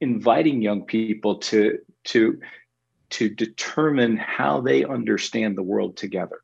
[0.00, 2.38] inviting young people to to
[3.10, 6.40] to determine how they understand the world together.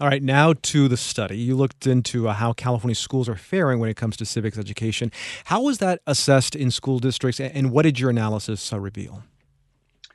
[0.00, 1.36] All right, now to the study.
[1.36, 5.12] You looked into uh, how California schools are faring when it comes to civics education.
[5.44, 9.22] How was that assessed in school districts, and what did your analysis uh, reveal?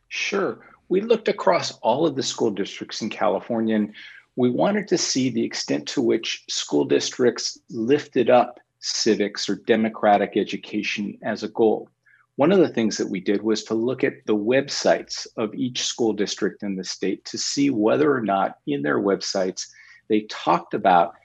[0.10, 0.60] Sure.
[0.90, 3.94] We looked across all of the school districts in California, and
[4.36, 10.38] we wanted to see the extent to which school districts lifted up civics or democratic
[10.38, 11.90] education as a goal.
[12.38, 15.84] One of the things that we did was to look at the websites of each
[15.84, 19.66] school district in the state to see whether or not in their websites
[20.08, 21.16] they talked about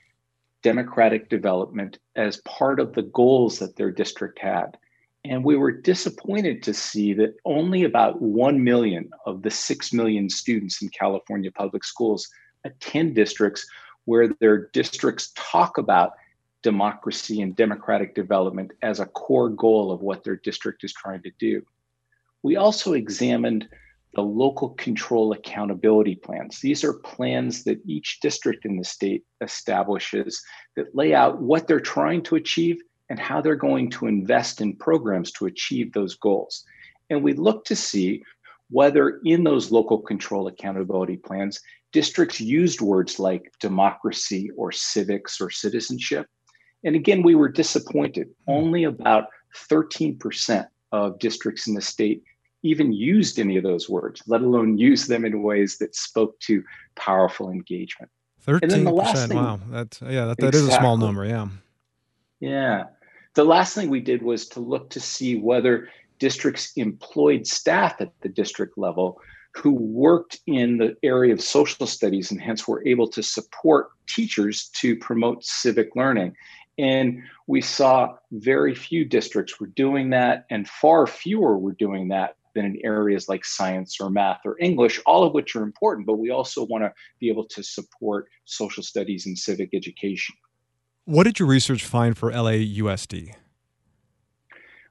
[0.62, 4.79] democratic development as part of the goals that their district had.
[5.25, 10.31] And we were disappointed to see that only about 1 million of the 6 million
[10.31, 12.27] students in California public schools
[12.64, 13.66] attend districts
[14.07, 16.12] where their districts talk about
[16.62, 21.33] democracy and democratic development as a core goal of what their district is trying to
[21.38, 21.62] do.
[22.42, 23.68] We also examined
[24.14, 26.61] the local control accountability plans.
[26.61, 30.42] These are plans that each district in the state establishes
[30.77, 34.77] that lay out what they're trying to achieve and how they're going to invest in
[34.77, 36.64] programs to achieve those goals.
[37.11, 38.22] And we look to see
[38.70, 41.61] whether in those local control accountability plans,
[41.92, 46.27] districts used words like democracy or civics or citizenship
[46.85, 48.29] and again, we were disappointed.
[48.47, 48.53] Hmm.
[48.53, 49.27] Only about
[49.68, 52.23] 13% of districts in the state
[52.62, 56.62] even used any of those words, let alone use them in ways that spoke to
[56.95, 58.11] powerful engagement.
[58.40, 59.35] Thirteen percent.
[59.35, 60.61] Wow, that's yeah, that, that exactly.
[60.61, 61.25] is a small number.
[61.25, 61.49] Yeah.
[62.40, 62.85] Yeah.
[63.35, 68.12] The last thing we did was to look to see whether districts employed staff at
[68.21, 69.21] the district level
[69.55, 74.71] who worked in the area of social studies and hence were able to support teachers
[74.75, 76.35] to promote civic learning.
[76.83, 82.35] And we saw very few districts were doing that, and far fewer were doing that
[82.57, 86.18] than in areas like science or math or English, all of which are important, but
[86.18, 90.35] we also want to be able to support social studies and civic education.
[91.05, 93.33] What did your research find for LAUSD?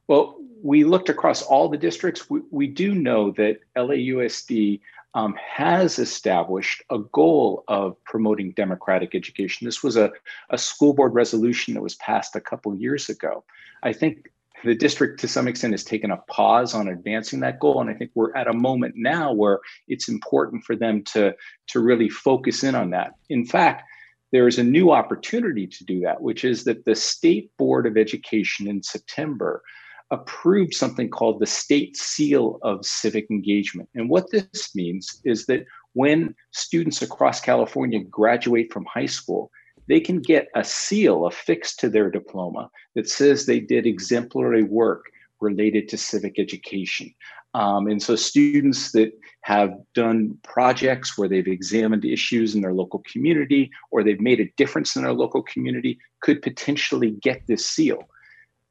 [0.08, 2.30] Well, we looked across all the districts.
[2.30, 4.80] We, we do know that LAUSD
[5.14, 9.66] um, has established a goal of promoting democratic education.
[9.66, 10.12] This was a,
[10.50, 13.44] a school board resolution that was passed a couple years ago.
[13.84, 14.30] I think
[14.64, 17.94] the district to some extent has taken a pause on advancing that goal and i
[17.96, 21.34] think we're at a moment now where it's important for them to
[21.68, 23.84] to really focus in on that in fact
[24.32, 27.98] there is a new opportunity to do that which is that the state board of
[27.98, 29.64] education in september
[30.12, 35.66] approved something called the state seal of civic engagement and what this means is that
[35.94, 39.52] when students across california graduate from high school
[39.88, 45.06] they can get a seal affixed to their diploma that says they did exemplary work
[45.42, 47.14] related to civic education.
[47.54, 53.04] Um, and so students that have done projects where they've examined issues in their local
[53.12, 58.04] community or they've made a difference in their local community could potentially get this seal.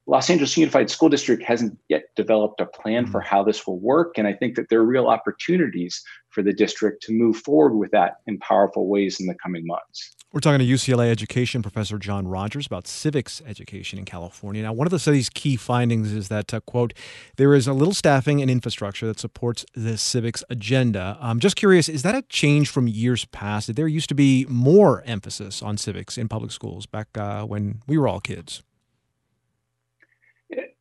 [0.07, 4.19] Los Angeles Unified School District hasn't yet developed a plan for how this will work.
[4.19, 7.91] And I think that there are real opportunities for the district to move forward with
[7.93, 10.17] that in powerful ways in the coming months.
[10.33, 14.63] We're talking to UCLA education professor John Rogers about civics education in California.
[14.63, 16.93] Now, one of the study's key findings is that, uh, quote,
[17.37, 21.19] there is a little staffing and infrastructure that supports the civics agenda.
[21.21, 23.75] I'm just curious, is that a change from years past?
[23.75, 27.99] There used to be more emphasis on civics in public schools back uh, when we
[27.99, 28.63] were all kids.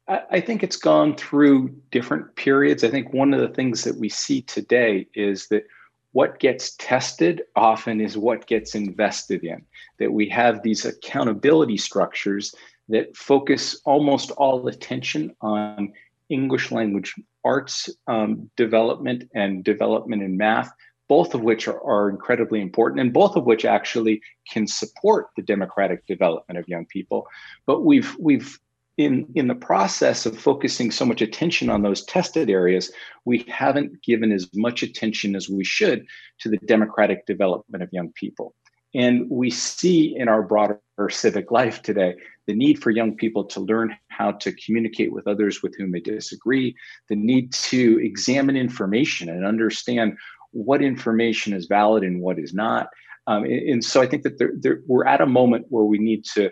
[0.10, 2.84] I think it's gone through different periods.
[2.84, 5.68] I think one of the things that we see today is that
[6.14, 9.64] what gets tested often is what gets invested in.
[10.00, 12.56] That we have these accountability structures
[12.88, 15.94] that focus almost all attention on
[16.30, 17.14] English language
[17.46, 20.72] arts um, development and development in math,
[21.08, 25.44] both of which are, are incredibly important and both of which actually can support the
[25.44, 27.28] democratic development of young people.
[27.68, 28.60] But we've we've
[29.00, 32.92] in, in the process of focusing so much attention on those tested areas,
[33.24, 36.06] we haven't given as much attention as we should
[36.40, 38.54] to the democratic development of young people.
[38.94, 43.62] And we see in our broader civic life today the need for young people to
[43.62, 46.76] learn how to communicate with others with whom they disagree,
[47.08, 50.18] the need to examine information and understand
[50.52, 52.90] what information is valid and what is not.
[53.28, 56.00] Um, and, and, so I think that there, there, we're at a moment where we
[56.00, 56.50] need to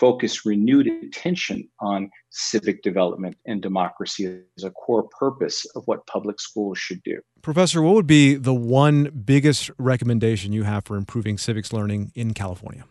[0.00, 6.40] focus renewed attention on civic development and democracy as a core purpose of what public
[6.40, 7.20] schools should do.
[7.42, 12.32] Professor, what would be the one biggest recommendation you have for improving civics learning in
[12.32, 12.84] California?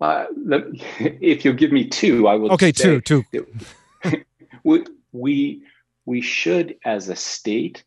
[0.00, 0.68] Uh, the,
[1.20, 2.50] if you'll give me two, I will.
[2.52, 3.24] Okay, two, two.
[4.64, 5.62] we, we
[6.04, 7.84] we should, as a state,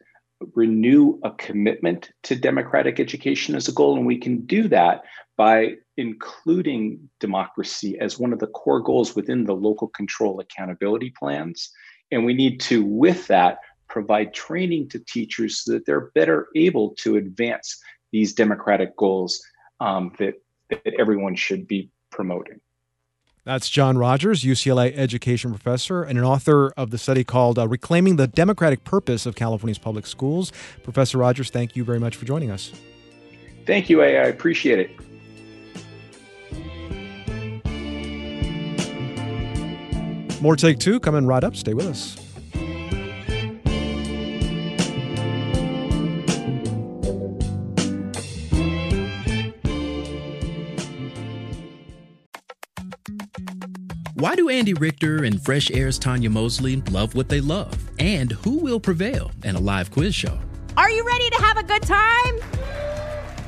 [0.56, 5.04] renew a commitment to democratic education as a goal, and we can do that
[5.36, 11.72] by including democracy as one of the core goals within the local control accountability plans.
[12.12, 16.92] And we need to, with that, provide training to teachers so that they're better able
[16.96, 17.80] to advance
[18.12, 19.42] these democratic goals
[19.80, 20.36] um, that,
[20.70, 22.60] that everyone should be promoting.
[23.46, 28.16] That's John Rogers, UCLA education professor and an author of the study called uh, Reclaiming
[28.16, 30.54] the Democratic Purpose of California's Public Schools.
[30.82, 32.72] Professor Rogers, thank you very much for joining us.
[33.66, 34.18] Thank you, A.
[34.18, 34.92] I appreciate it.
[40.44, 41.56] More Take Two coming right up.
[41.56, 42.18] Stay with us.
[54.16, 57.78] Why do Andy Richter and Fresh Air's Tanya Mosley love what they love?
[57.98, 60.38] And who will prevail in a live quiz show?
[60.76, 62.73] Are you ready to have a good time?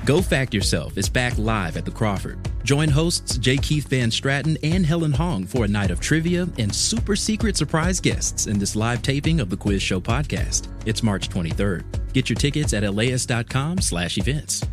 [0.06, 2.38] Go Fact Yourself is back live at the Crawford.
[2.64, 3.58] Join hosts J.
[3.58, 8.00] Keith Van Straaten and Helen Hong for a night of trivia and super secret surprise
[8.00, 10.68] guests in this live taping of the Quiz Show podcast.
[10.86, 12.14] It's March 23rd.
[12.14, 14.64] Get your tickets at laist.com slash events.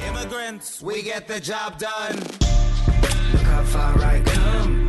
[0.00, 2.16] Immigrants, we get the job done.
[3.32, 4.86] Look how far I come.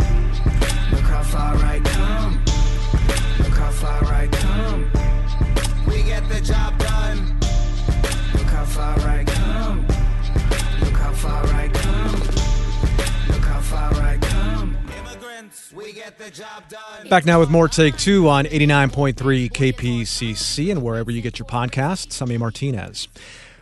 [0.91, 2.45] Look how far I come.
[3.39, 5.00] Look how far I come.
[6.11, 7.39] Get the job done.
[8.33, 9.87] Look how far I come.
[10.81, 12.19] Look how far I come.
[13.29, 14.77] Look how far I come.
[14.99, 17.07] Immigrants, we get the job done.
[17.07, 19.13] Back now with more Take Two on 89.3
[19.53, 22.21] KPCC and wherever you get your podcasts.
[22.21, 22.37] I'm A.
[22.37, 23.07] Martinez.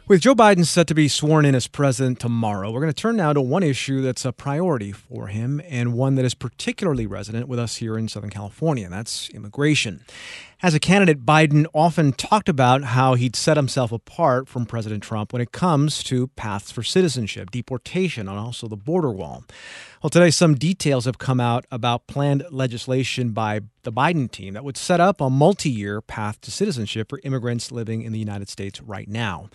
[0.08, 3.16] With Joe Biden set to be sworn in as president tomorrow, we're going to turn
[3.16, 7.48] now to one issue that's a priority for him and one that is particularly resonant
[7.48, 10.04] with us here in Southern California, and that's immigration.
[10.62, 15.32] As a candidate, Biden often talked about how he'd set himself apart from President Trump
[15.32, 19.46] when it comes to paths for citizenship, deportation, and also the border wall.
[20.04, 24.64] Well, today, some details have come out about planned legislation by the Biden team that
[24.64, 28.50] would set up a multi year path to citizenship for immigrants living in the United
[28.50, 29.50] States right now.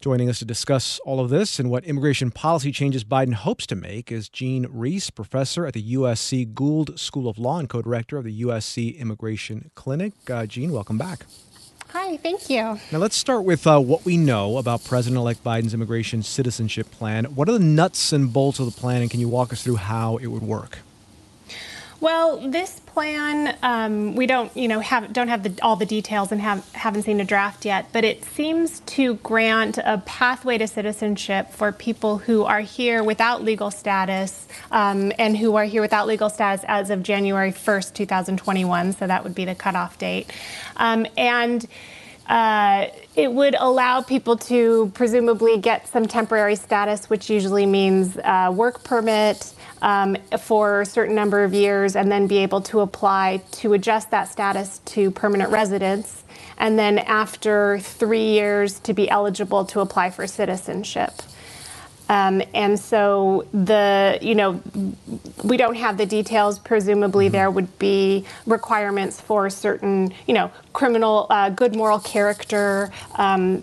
[0.00, 3.76] Joining us to discuss all of this and what immigration policy changes Biden hopes to
[3.76, 8.16] make is Jean Reisz, professor at the USC Gould School of Law and co director
[8.16, 10.12] of the USC Immigration Clinic.
[10.30, 11.26] Uh, Jean, welcome back.
[11.90, 12.78] Hi, thank you.
[12.90, 17.24] Now, let's start with uh, what we know about President elect Biden's immigration citizenship plan.
[17.26, 19.76] What are the nuts and bolts of the plan, and can you walk us through
[19.76, 20.78] how it would work?
[22.00, 26.32] Well, this plan, um, we don't, you know, have don't have the, all the details
[26.32, 27.88] and have haven't seen a draft yet.
[27.92, 33.44] But it seems to grant a pathway to citizenship for people who are here without
[33.44, 38.92] legal status um, and who are here without legal status as of January 1st, 2021.
[38.94, 40.32] So that would be the cutoff date,
[40.76, 41.66] um, and.
[42.26, 42.86] Uh,
[43.16, 48.84] it would allow people to presumably get some temporary status, which usually means uh, work
[48.84, 49.52] permit
[49.82, 54.10] um, for a certain number of years, and then be able to apply to adjust
[54.10, 56.24] that status to permanent residence.
[56.58, 61.12] And then after three years, to be eligible to apply for citizenship.
[62.10, 64.60] Um, and so the, you know,
[65.44, 66.58] we don't have the details.
[66.58, 67.32] Presumably, mm-hmm.
[67.32, 73.62] there would be requirements for certain, you know, criminal, uh, good moral character, um,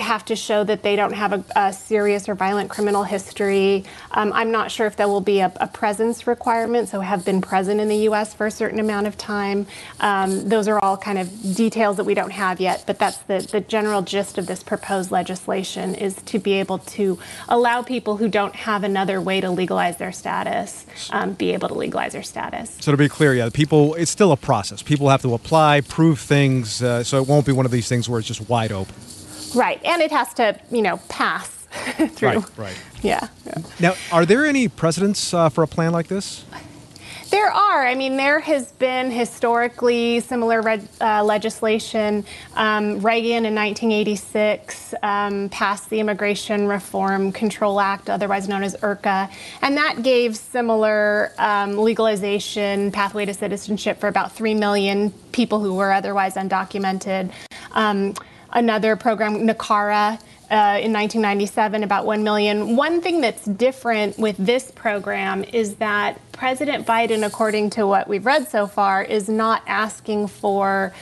[0.00, 3.84] have to show that they don't have a, a serious or violent criminal history.
[4.12, 7.40] Um, I'm not sure if there will be a, a, presence requirement, so have been
[7.40, 8.34] present in the U.S.
[8.34, 9.66] for a certain amount of time.
[10.00, 13.46] Um, those are all kind of details that we don't have yet, but that's the,
[13.50, 18.28] the general gist of this proposed legislation is to be able to allow people who
[18.28, 22.76] don't have another way to legalize their status um, be able to legalize their status.
[22.80, 24.82] So to be clear, yeah, people, it's still a process.
[24.82, 28.08] People have to apply, prove things, uh, so it won't be one of these things
[28.08, 28.94] where it's just wide open.
[29.54, 31.48] Right, and it has to, you know, pass
[32.10, 32.28] through.
[32.28, 32.82] Right, right.
[33.02, 33.28] Yeah.
[33.46, 33.58] yeah.
[33.80, 36.44] Now, are there any precedents uh, for a plan like this?
[37.30, 37.86] There are.
[37.86, 42.24] I mean, there has been historically similar red, uh, legislation.
[42.54, 49.30] Um, Reagan in 1986 um, passed the Immigration Reform Control Act, otherwise known as IRCA,
[49.60, 55.74] and that gave similar um, legalization pathway to citizenship for about 3 million people who
[55.74, 57.30] were otherwise undocumented.
[58.52, 60.20] Another program, NACARA.
[60.50, 62.74] Uh, in 1997, about 1 million.
[62.74, 68.24] One thing that's different with this program is that President Biden, according to what we've
[68.24, 70.94] read so far, is not asking for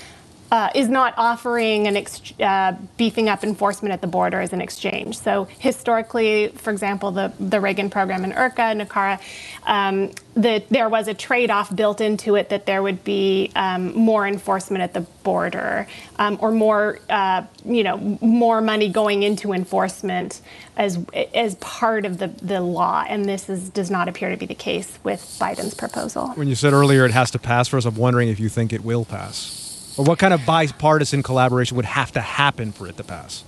[0.50, 4.60] uh, is not offering an ex- uh, beefing up enforcement at the border as an
[4.60, 5.18] exchange.
[5.18, 9.20] So historically, for example, the, the Reagan program in IRCA, NACARA,
[9.64, 14.26] um, the, there was a trade-off built into it that there would be um, more
[14.26, 15.88] enforcement at the border
[16.18, 20.40] um, or more, uh, you know, more money going into enforcement
[20.76, 20.98] as
[21.34, 23.04] as part of the, the law.
[23.08, 26.28] And this is, does not appear to be the case with Biden's proposal.
[26.34, 28.72] When you said earlier it has to pass for us, I'm wondering if you think
[28.72, 29.65] it will pass.
[29.96, 33.44] Or what kind of bipartisan collaboration would have to happen for it to pass?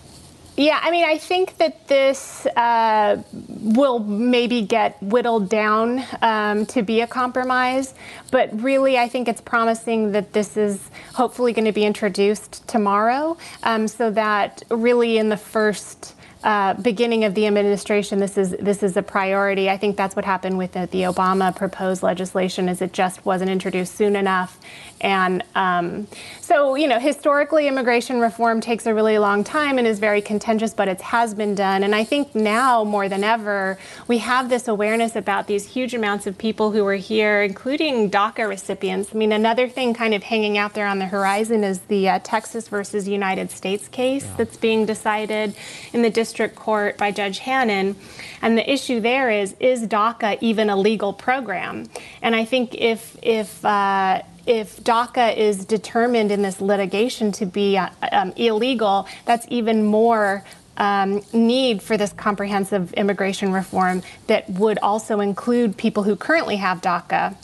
[0.57, 6.83] Yeah, I mean, I think that this uh, will maybe get whittled down um, to
[6.83, 7.95] be a compromise,
[8.33, 13.37] but really, I think it's promising that this is hopefully going to be introduced tomorrow,
[13.63, 18.83] um, so that really in the first uh, beginning of the administration, this is this
[18.83, 19.71] is a priority.
[19.71, 23.51] I think that's what happened with the, the Obama proposed legislation, is it just wasn't
[23.51, 24.59] introduced soon enough,
[25.01, 26.07] and um,
[26.41, 30.75] so you know historically immigration reform takes a really long time and is very contentious,
[30.75, 31.83] but it has been done.
[31.83, 36.27] And I think now more than ever we have this awareness about these huge amounts
[36.27, 39.11] of people who are here, including DACA recipients.
[39.15, 42.19] I mean, another thing kind of hanging out there on the horizon is the uh,
[42.23, 44.35] Texas versus United States case yeah.
[44.37, 45.55] that's being decided
[45.93, 47.95] in the district court by Judge Hanen.
[48.43, 51.89] And the issue there is is DACA even a legal program?
[52.23, 57.77] And I think if if uh, if DACA is determined in this litigation to be
[57.77, 60.43] uh, um, illegal, that's even more
[60.79, 66.81] um, need for this comprehensive immigration reform that would also include people who currently have
[66.81, 67.37] DACA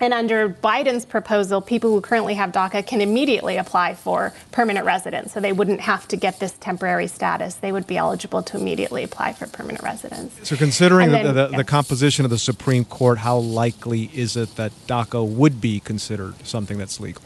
[0.00, 5.32] and under Biden's proposal, people who currently have DACA can immediately apply for permanent residence.
[5.32, 7.54] So they wouldn't have to get this temporary status.
[7.54, 10.34] They would be eligible to immediately apply for permanent residence.
[10.42, 11.56] So, considering then, the, the, yeah.
[11.58, 16.34] the, composition of the Supreme Court, how likely is it that DACA would be considered
[16.46, 17.22] something that's legal?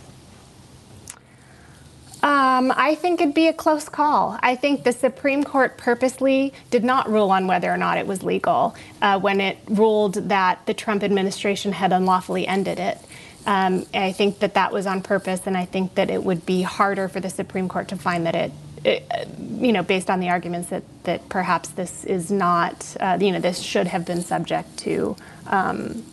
[2.28, 4.38] Um, I think it'd be a close call.
[4.42, 8.22] I think the Supreme Court purposely did not rule on whether or not it was
[8.22, 12.98] legal uh, when it ruled that the Trump administration had unlawfully ended it.
[13.46, 16.60] Um, I think that that was on purpose, and I think that it would be
[16.60, 18.52] harder for the Supreme Court to find that it,
[18.84, 19.04] it
[19.38, 23.40] you know, based on the arguments that, that perhaps this is not, uh, you know,
[23.40, 25.16] this should have been subject to,
[25.46, 26.04] um,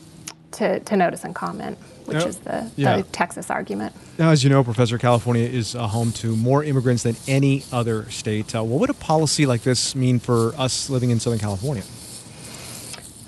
[0.52, 2.28] to, to notice and comment, which Yeah.
[2.28, 2.98] is the, Yeah.
[2.98, 3.94] the Texas argument.
[4.18, 8.10] Now, as you know, Professor, California is uh, home to more immigrants than any other
[8.10, 8.56] state.
[8.56, 11.84] Uh, what would a policy like this mean for us living in Southern California?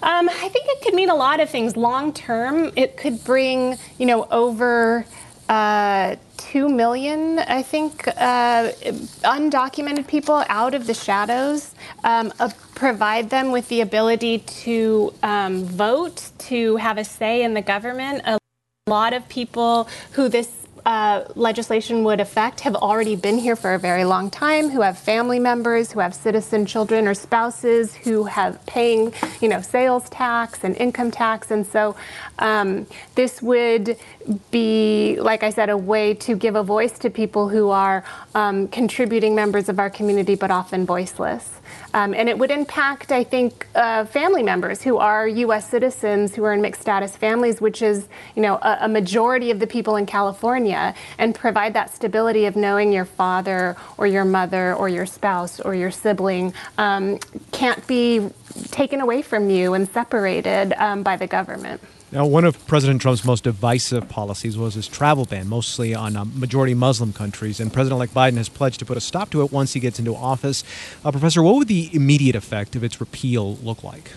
[0.03, 1.75] Um, I think it could mean a lot of things.
[1.75, 5.05] Long term, it could bring, you know, over
[5.49, 8.71] uh, 2 million, I think, uh,
[9.23, 11.73] undocumented people out of the shadows,
[12.03, 17.53] um, uh, provide them with the ability to um, vote, to have a say in
[17.55, 18.21] the government.
[18.87, 20.49] A lot of people who this
[20.85, 24.97] uh, legislation would affect have already been here for a very long time, who have
[24.97, 30.63] family members, who have citizen children or spouses, who have paying, you know, sales tax
[30.63, 31.97] and income tax, and so
[32.39, 33.97] um, this would
[34.51, 38.03] be, like I said, a way to give a voice to people who are
[38.35, 41.49] um, contributing members of our community but often voiceless.
[41.93, 45.69] Um, and it would impact, I think, uh, family members who are U.S.
[45.69, 49.59] citizens who are in mixed status families, which is, you know, a, a majority of
[49.59, 54.75] the people in California, and provide that stability of knowing your father or your mother
[54.75, 57.17] or your spouse or your sibling um,
[57.51, 58.29] can't be
[58.71, 61.81] taken away from you and separated um, by the government.
[62.09, 66.23] Now, one of President Trump's most divisive policies was his travel ban, mostly on uh,
[66.23, 67.59] majority Muslim countries.
[67.59, 69.99] And President elect Biden has pledged to put a stop to it once he gets
[69.99, 70.63] into office.
[71.03, 74.11] Uh, Professor, what would the immediate effect of its repeal look like?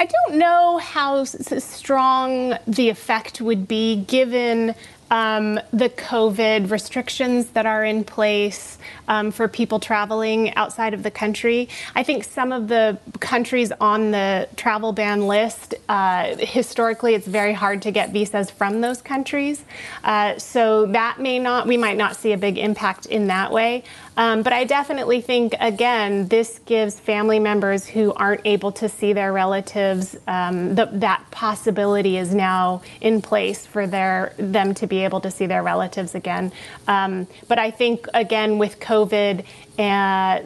[0.00, 4.74] I don't know how strong the effect would be given
[5.10, 8.78] um, the COVID restrictions that are in place
[9.10, 11.68] um, for people traveling outside of the country.
[11.94, 17.52] I think some of the countries on the travel ban list, uh, historically, it's very
[17.52, 19.64] hard to get visas from those countries.
[20.04, 23.82] Uh, so that may not, we might not see a big impact in that way.
[24.16, 29.12] Um, but I definitely think, again, this gives family members who aren't able to see
[29.12, 35.04] their relatives, um, the, that possibility is now in place for their them to be
[35.04, 36.52] able to see their relatives again.
[36.86, 40.40] Um, but I think, again, with COVID, uh,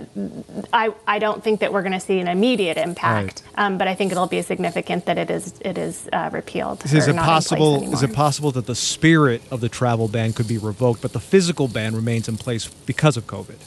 [0.73, 3.43] I, I don't think that we're going to see an immediate impact.
[3.57, 6.85] Um, but I think it'll be significant that it is it is uh, repealed.
[6.85, 7.93] Is it not in place possible?
[7.93, 11.21] Is it possible that the spirit of the travel ban could be revoked, but the
[11.21, 13.59] physical ban remains in place because of COVID?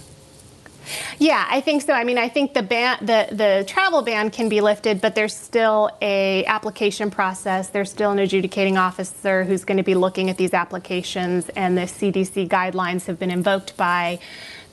[1.19, 1.93] Yeah, I think so.
[1.93, 5.35] I mean, I think the ban, the the travel ban can be lifted, but there's
[5.35, 7.69] still a application process.
[7.69, 11.83] There's still an adjudicating officer who's going to be looking at these applications, and the
[11.83, 14.19] CDC guidelines have been invoked by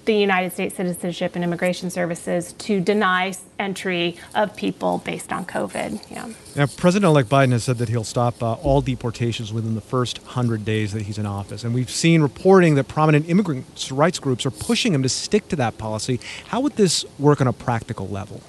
[0.04, 6.10] the United States Citizenship and Immigration Services to deny entry of people based on COVID.
[6.10, 6.28] Yeah.
[6.56, 10.64] Now, President-elect Biden has said that he'll stop uh, all deportations within the first 100
[10.64, 11.64] days that he's in office.
[11.64, 15.56] And we've seen reporting that prominent immigrant rights groups are pushing him to stick to
[15.56, 16.20] that policy.
[16.46, 18.42] How would this work on a practical level?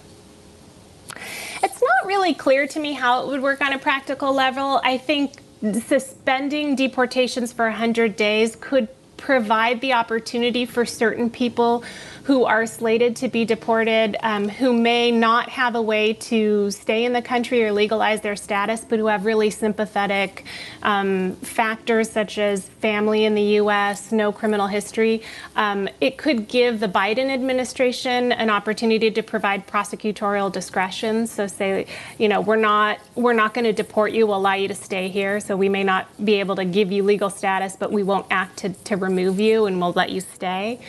[1.64, 4.82] It's not really clear to me how it would work on a practical level.
[4.84, 8.88] I think suspending deportations for 100 days could
[9.26, 11.84] provide the opportunity for certain people
[12.26, 17.06] who are slated to be deported, um, who may not have a way to stay
[17.06, 20.44] in the country or legalize their status, but who have really sympathetic
[20.82, 25.22] um, factors such as family in the U.S., no criminal history.
[25.56, 31.28] Um, it could give the Biden administration an opportunity to provide prosecutorial discretion.
[31.28, 31.86] So say,
[32.18, 34.26] you know, we're not we're not going to deport you.
[34.26, 35.40] We'll allow you to stay here.
[35.40, 38.58] So we may not be able to give you legal status, but we won't act
[38.58, 40.80] to, to remove you, and we'll let you stay.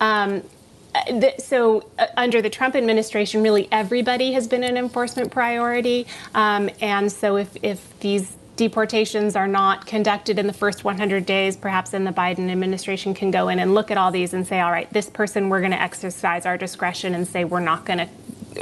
[0.00, 0.42] Um,
[1.38, 7.10] so uh, under the Trump administration, really everybody has been an enforcement priority, um, and
[7.10, 12.04] so if if these deportations are not conducted in the first 100 days, perhaps then
[12.04, 14.90] the Biden administration can go in and look at all these and say, all right,
[14.92, 18.08] this person we're going to exercise our discretion and say we're not going to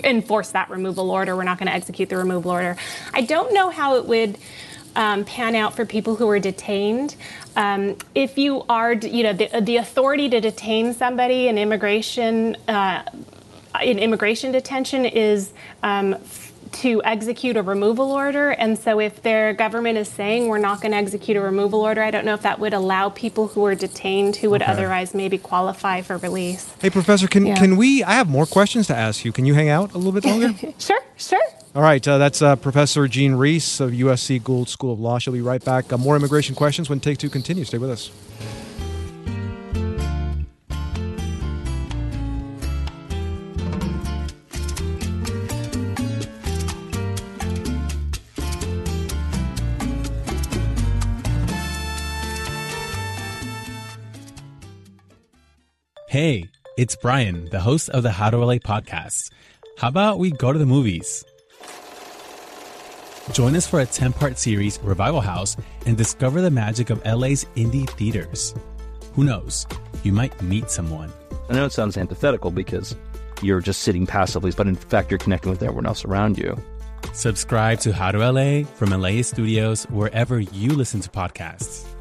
[0.02, 2.76] enforce that removal order, we're not going to execute the removal order.
[3.12, 4.36] I don't know how it would
[4.96, 7.16] um, pan out for people who are detained.
[7.56, 13.02] Um, if you are, you know, the, the authority to detain somebody in immigration, uh,
[13.82, 16.16] in immigration detention is um,
[16.72, 18.50] to execute a removal order.
[18.50, 22.02] And so if their government is saying we're not going to execute a removal order,
[22.02, 24.72] I don't know if that would allow people who are detained who would Okay.
[24.72, 26.72] otherwise maybe qualify for release.
[26.80, 27.56] Hey, Professor, can, Yeah.
[27.56, 28.02] can we?
[28.02, 29.30] I have more questions to ask you.
[29.30, 30.52] Can you hang out a little bit longer?
[30.78, 31.42] sure, sure.
[31.74, 35.18] All right, uh, that's uh, Professor Jean Reisz of USC Gould School of Law.
[35.18, 35.92] She'll be right back.
[35.92, 37.66] Uh, more immigration questions when Take Two continues.
[37.66, 38.12] Stay with us.
[56.08, 56.48] Hey,
[56.78, 59.32] it's Brian, the host of the How to LA podcast.
[59.78, 61.24] How about we go to the movies?
[63.32, 65.56] Join us for a 10 part series, Revival House,
[65.86, 68.54] and discover the magic of LA's indie theaters.
[69.14, 69.66] Who knows?
[70.02, 71.12] You might meet someone.
[71.48, 72.94] I know it sounds antithetical because
[73.42, 76.56] you're just sitting passively, but in fact, you're connecting with everyone else around you.
[77.12, 81.93] Subscribe to How to LA from LA Studios wherever you listen to podcasts.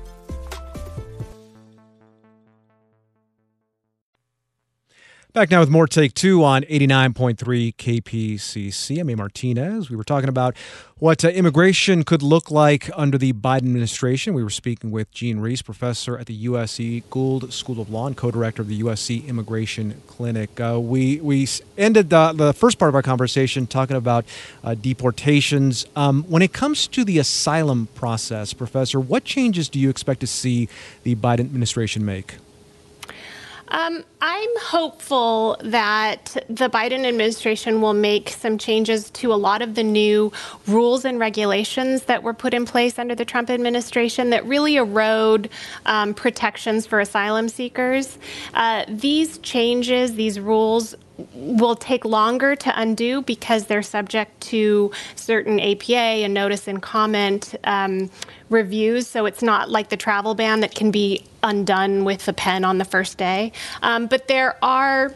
[5.33, 8.99] Back now with more Take Two on 89.3 KPCC.
[8.99, 9.15] I'm A.
[9.15, 9.89] Martinez.
[9.89, 10.55] We were talking about
[10.99, 14.35] what uh, immigration could look like under the Biden administration.
[14.35, 18.15] We were speaking with Jean Reisz, professor at the USC Gould School of Law and
[18.15, 20.59] co director of the USC Immigration Clinic.
[20.59, 21.47] Uh, we, we
[21.79, 24.25] ended the, the first part of our conversation talking about
[24.63, 25.87] uh, deportations.
[25.95, 30.27] Um, when it comes to the asylum process, Professor, what changes do you expect to
[30.27, 30.69] see
[31.01, 32.35] the Biden administration make?
[33.73, 39.73] Um, I'm hopeful that the Biden administration will make some changes to a lot of
[39.73, 40.31] the new
[40.67, 45.49] rules and regulations that were put in place under the Trump administration that really erode
[45.87, 48.19] um, protections for asylum seekers.
[48.53, 50.95] Uh, these changes, these rules,
[51.33, 57.55] will take longer to undo because they're subject to certain APA and notice and comment
[57.65, 58.09] um,
[58.53, 59.07] reviews.
[59.07, 62.77] So it's not like the travel ban that can be undone with the pen on
[62.77, 63.51] the first day.
[63.81, 65.13] Um, but there are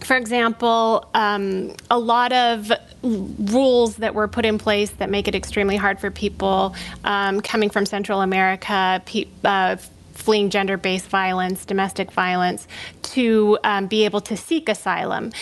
[0.00, 2.70] for example, um, a lot of
[3.02, 6.74] rules that were put in place that make it extremely hard for people
[7.04, 9.76] um, coming from Central America, pe- uh,
[10.14, 12.66] fleeing gender based violence, domestic violence,
[13.02, 15.32] to um, be able to seek asylum.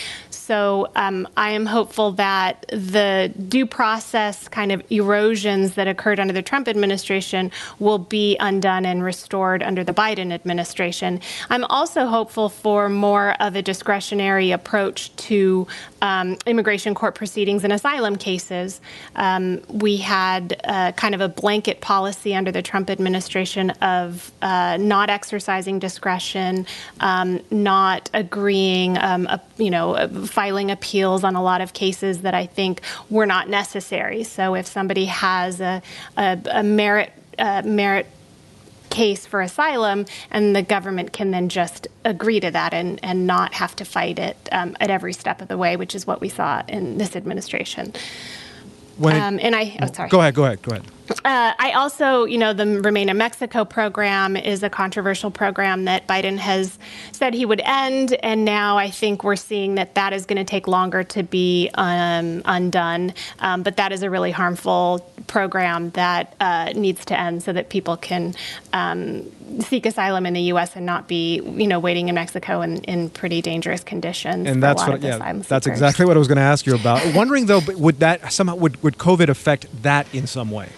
[0.45, 6.35] So um, I am hopeful that the due process kind of erosions that occurred under
[6.35, 11.19] the Trump administration will be undone and restored under the Biden administration.
[11.49, 15.65] I'm also hopeful for more of a discretionary approach to
[16.03, 18.81] um, immigration court proceedings and asylum cases.
[19.15, 24.77] Um, we had uh, kind of a blanket policy under the Trump administration of uh,
[24.79, 26.67] not exercising discretion,
[26.99, 29.27] um, not agreeing, um,
[29.57, 29.95] you know,
[30.35, 34.23] filing appeals on a lot of cases that I think were not necessary.
[34.23, 35.81] So if somebody has a,
[36.17, 38.05] a, a merit uh, merit
[38.89, 43.53] case for asylum, and the government can then just agree to that and, and not
[43.53, 46.29] have to fight it um, at every step of the way, which is what we
[46.29, 47.93] saw in this administration.
[48.97, 50.09] When um, and I, oh, sorry.
[50.09, 50.85] Go ahead, go ahead, go ahead.
[51.09, 56.07] Uh, I also, you know, the Remain in Mexico program is a controversial program that
[56.07, 56.77] Biden has
[57.11, 60.43] said he would end, and now I think we're seeing that that is going to
[60.43, 63.13] take longer to be um, undone.
[63.39, 67.69] Um, but that is a really harmful program that uh, needs to end so that
[67.69, 68.33] people can
[68.73, 69.31] um,
[69.61, 70.75] seek asylum in the U.S.
[70.75, 74.47] and not be, you know, waiting in Mexico in, in pretty dangerous conditions.
[74.47, 77.01] And that's what, yeah, that's exactly what I was going to ask you about.
[77.13, 80.69] Wondering though, would that somehow would would COVID affect that in some way?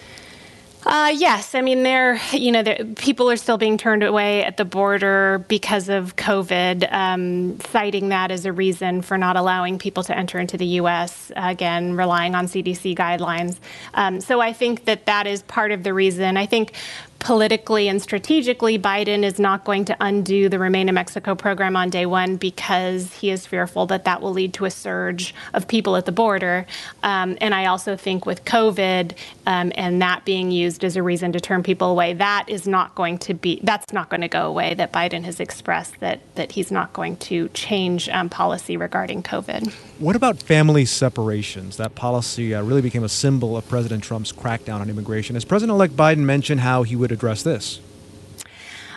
[0.90, 2.64] Uh, yes, I mean, there, you know,
[2.96, 8.30] people are still being turned away at the border because of COVID, um, citing that
[8.30, 11.30] as a reason for not allowing people to enter into the U.S.
[11.36, 13.58] Again, relying on CDC guidelines.
[13.92, 16.38] Um, so I think that that is part of the reason.
[16.38, 16.72] I think
[17.18, 21.90] politically and strategically, Biden is not going to undo the Remain in Mexico program on
[21.90, 25.96] day one because he is fearful that that will lead to a surge of people
[25.96, 26.66] at the border.
[27.02, 29.14] Um, and I also think with COVID
[29.46, 32.94] um, and that being used as a reason to turn people away, that is not
[32.94, 34.74] going to be, that's not going to go away.
[34.74, 39.72] That Biden has expressed that, that he's not going to change um, policy regarding COVID.
[39.98, 41.76] What about family separations?
[41.76, 45.34] That policy uh, really became a symbol of President Trump's crackdown on immigration.
[45.34, 47.80] Has President elect Biden mentioned how he would address this?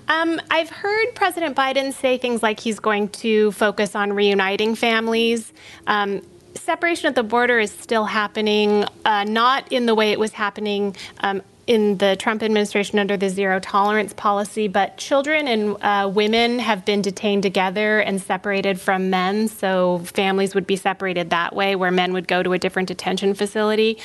[0.08, 5.54] Um, I've heard President Biden say things like he's going to focus on reuniting families.
[5.88, 6.22] Um,
[6.56, 10.96] separation at the border is still happening, uh, not in the way it was happening
[11.22, 16.60] um, in the Trump administration under the zero tolerance policy, but children and uh, women
[16.60, 19.48] have been detained together and separated from men.
[19.48, 23.34] So families would be separated that way, where men would go to a different detention
[23.34, 23.98] facility.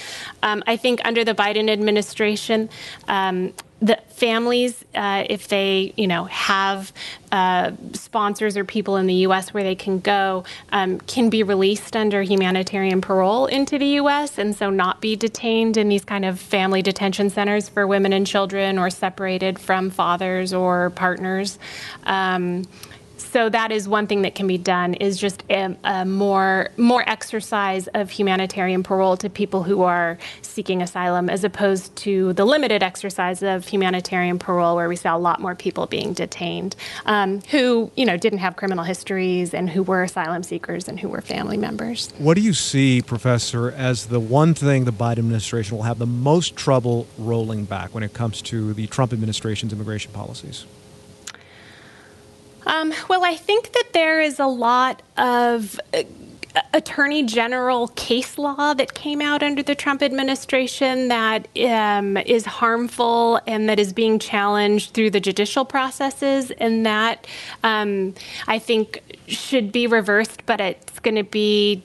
[0.43, 2.69] Um, I think under the Biden administration,
[3.09, 6.93] um, the families, uh, if they, you know, have
[7.31, 9.53] uh, sponsors or people in the U.S.
[9.53, 14.39] where they can go, um, can be released under humanitarian parole into the U.S.
[14.39, 18.27] and so not be detained in these kind of family detention centers for women and
[18.27, 21.59] children or separated from fathers or partners.
[22.05, 22.64] Um,
[23.17, 27.09] so that is one thing that can be done is just a, a, more more
[27.09, 32.83] exercise of humanitarian parole to people who are seeking asylum as opposed to the limited
[32.83, 37.91] exercise of humanitarian parole where we saw a lot more people being detained um, who
[37.97, 41.57] you know didn't have criminal histories and who were asylum seekers and who were family
[41.57, 42.12] members.
[42.19, 46.07] What do you see professor as the one thing the biden administration will have the
[46.07, 50.67] most trouble rolling back when it comes to the trump administration's immigration policies
[52.67, 55.81] um, well, I think that there is a lot of.
[55.95, 56.03] Uh,
[56.73, 63.41] attorney general case law that came out under the Trump administration that um, is harmful
[63.47, 67.27] and that is being challenged through the judicial processes, and that
[67.62, 68.14] um,
[68.47, 71.83] I think should be reversed, but it's going to be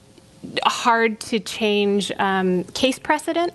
[0.66, 3.54] hard to change um, case precedent.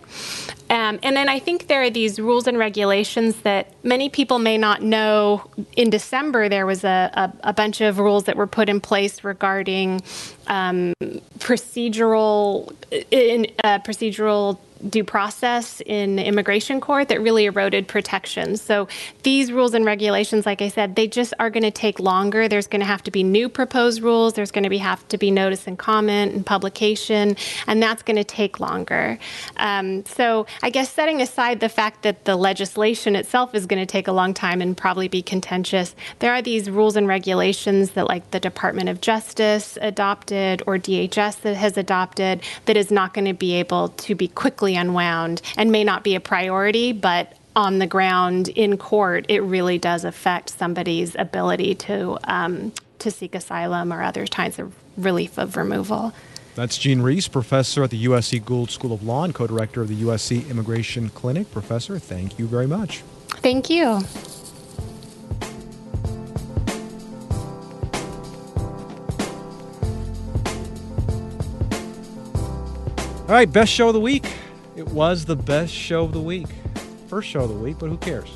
[0.68, 4.58] Um, and then I think there are these rules and regulations that many people may
[4.58, 5.48] not know.
[5.76, 9.22] In December, there was a, a, a bunch of rules that were put in place
[9.22, 10.02] regarding
[10.48, 10.92] um,
[11.38, 12.72] procedural
[13.10, 14.58] in, uh, procedural
[14.88, 18.60] due process in immigration court that really eroded protections.
[18.60, 18.88] So
[19.22, 22.48] these rules and regulations, like I said, they just are going to take longer.
[22.48, 24.34] There's going to have to be new proposed rules.
[24.34, 28.16] There's going to be have to be notice and comment and publication, and that's going
[28.16, 29.18] to take longer.
[29.56, 33.86] Um, so I guess setting aside the fact that the legislation itself is going to
[33.86, 38.08] take a long time and probably be contentious, there are these rules and regulations that
[38.08, 43.24] like the Department of Justice adopted or DHS that has adopted that is not going
[43.24, 47.78] to be able to be quickly unwound and may not be a priority, but on
[47.78, 53.92] the ground in court, it really does affect somebody's ability to um, to seek asylum
[53.92, 56.12] or other kinds of relief of removal.
[56.54, 60.02] That's Jean Reisz, professor at the USC Gould School of Law and co-director of the
[60.02, 61.50] USC Immigration Clinic.
[61.52, 63.02] Professor, thank you very much.
[63.28, 64.00] Thank you.
[73.28, 74.24] All right, best show of the week.
[74.76, 76.46] It was the best show of the week.
[77.08, 78.28] First show of the week, but who cares?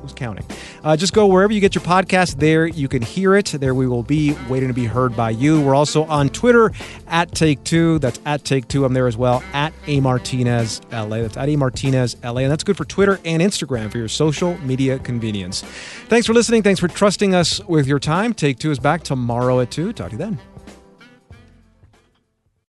[0.00, 0.44] Who's counting?
[0.84, 2.38] Uh, just go wherever you get your podcast.
[2.38, 3.46] There you can hear it.
[3.46, 5.60] There we will be waiting to be heard by you.
[5.60, 6.70] We're also on Twitter
[7.08, 7.98] at Take Two.
[7.98, 8.84] That's at Take Two.
[8.84, 11.22] I'm there as well at A Martinez LA.
[11.22, 12.42] That's at A Martinez LA.
[12.42, 15.62] And that's good for Twitter and Instagram for your social media convenience.
[16.06, 16.62] Thanks for listening.
[16.62, 18.34] Thanks for trusting us with your time.
[18.34, 19.92] Take Two is back tomorrow at 2.
[19.94, 20.38] Talk to you then.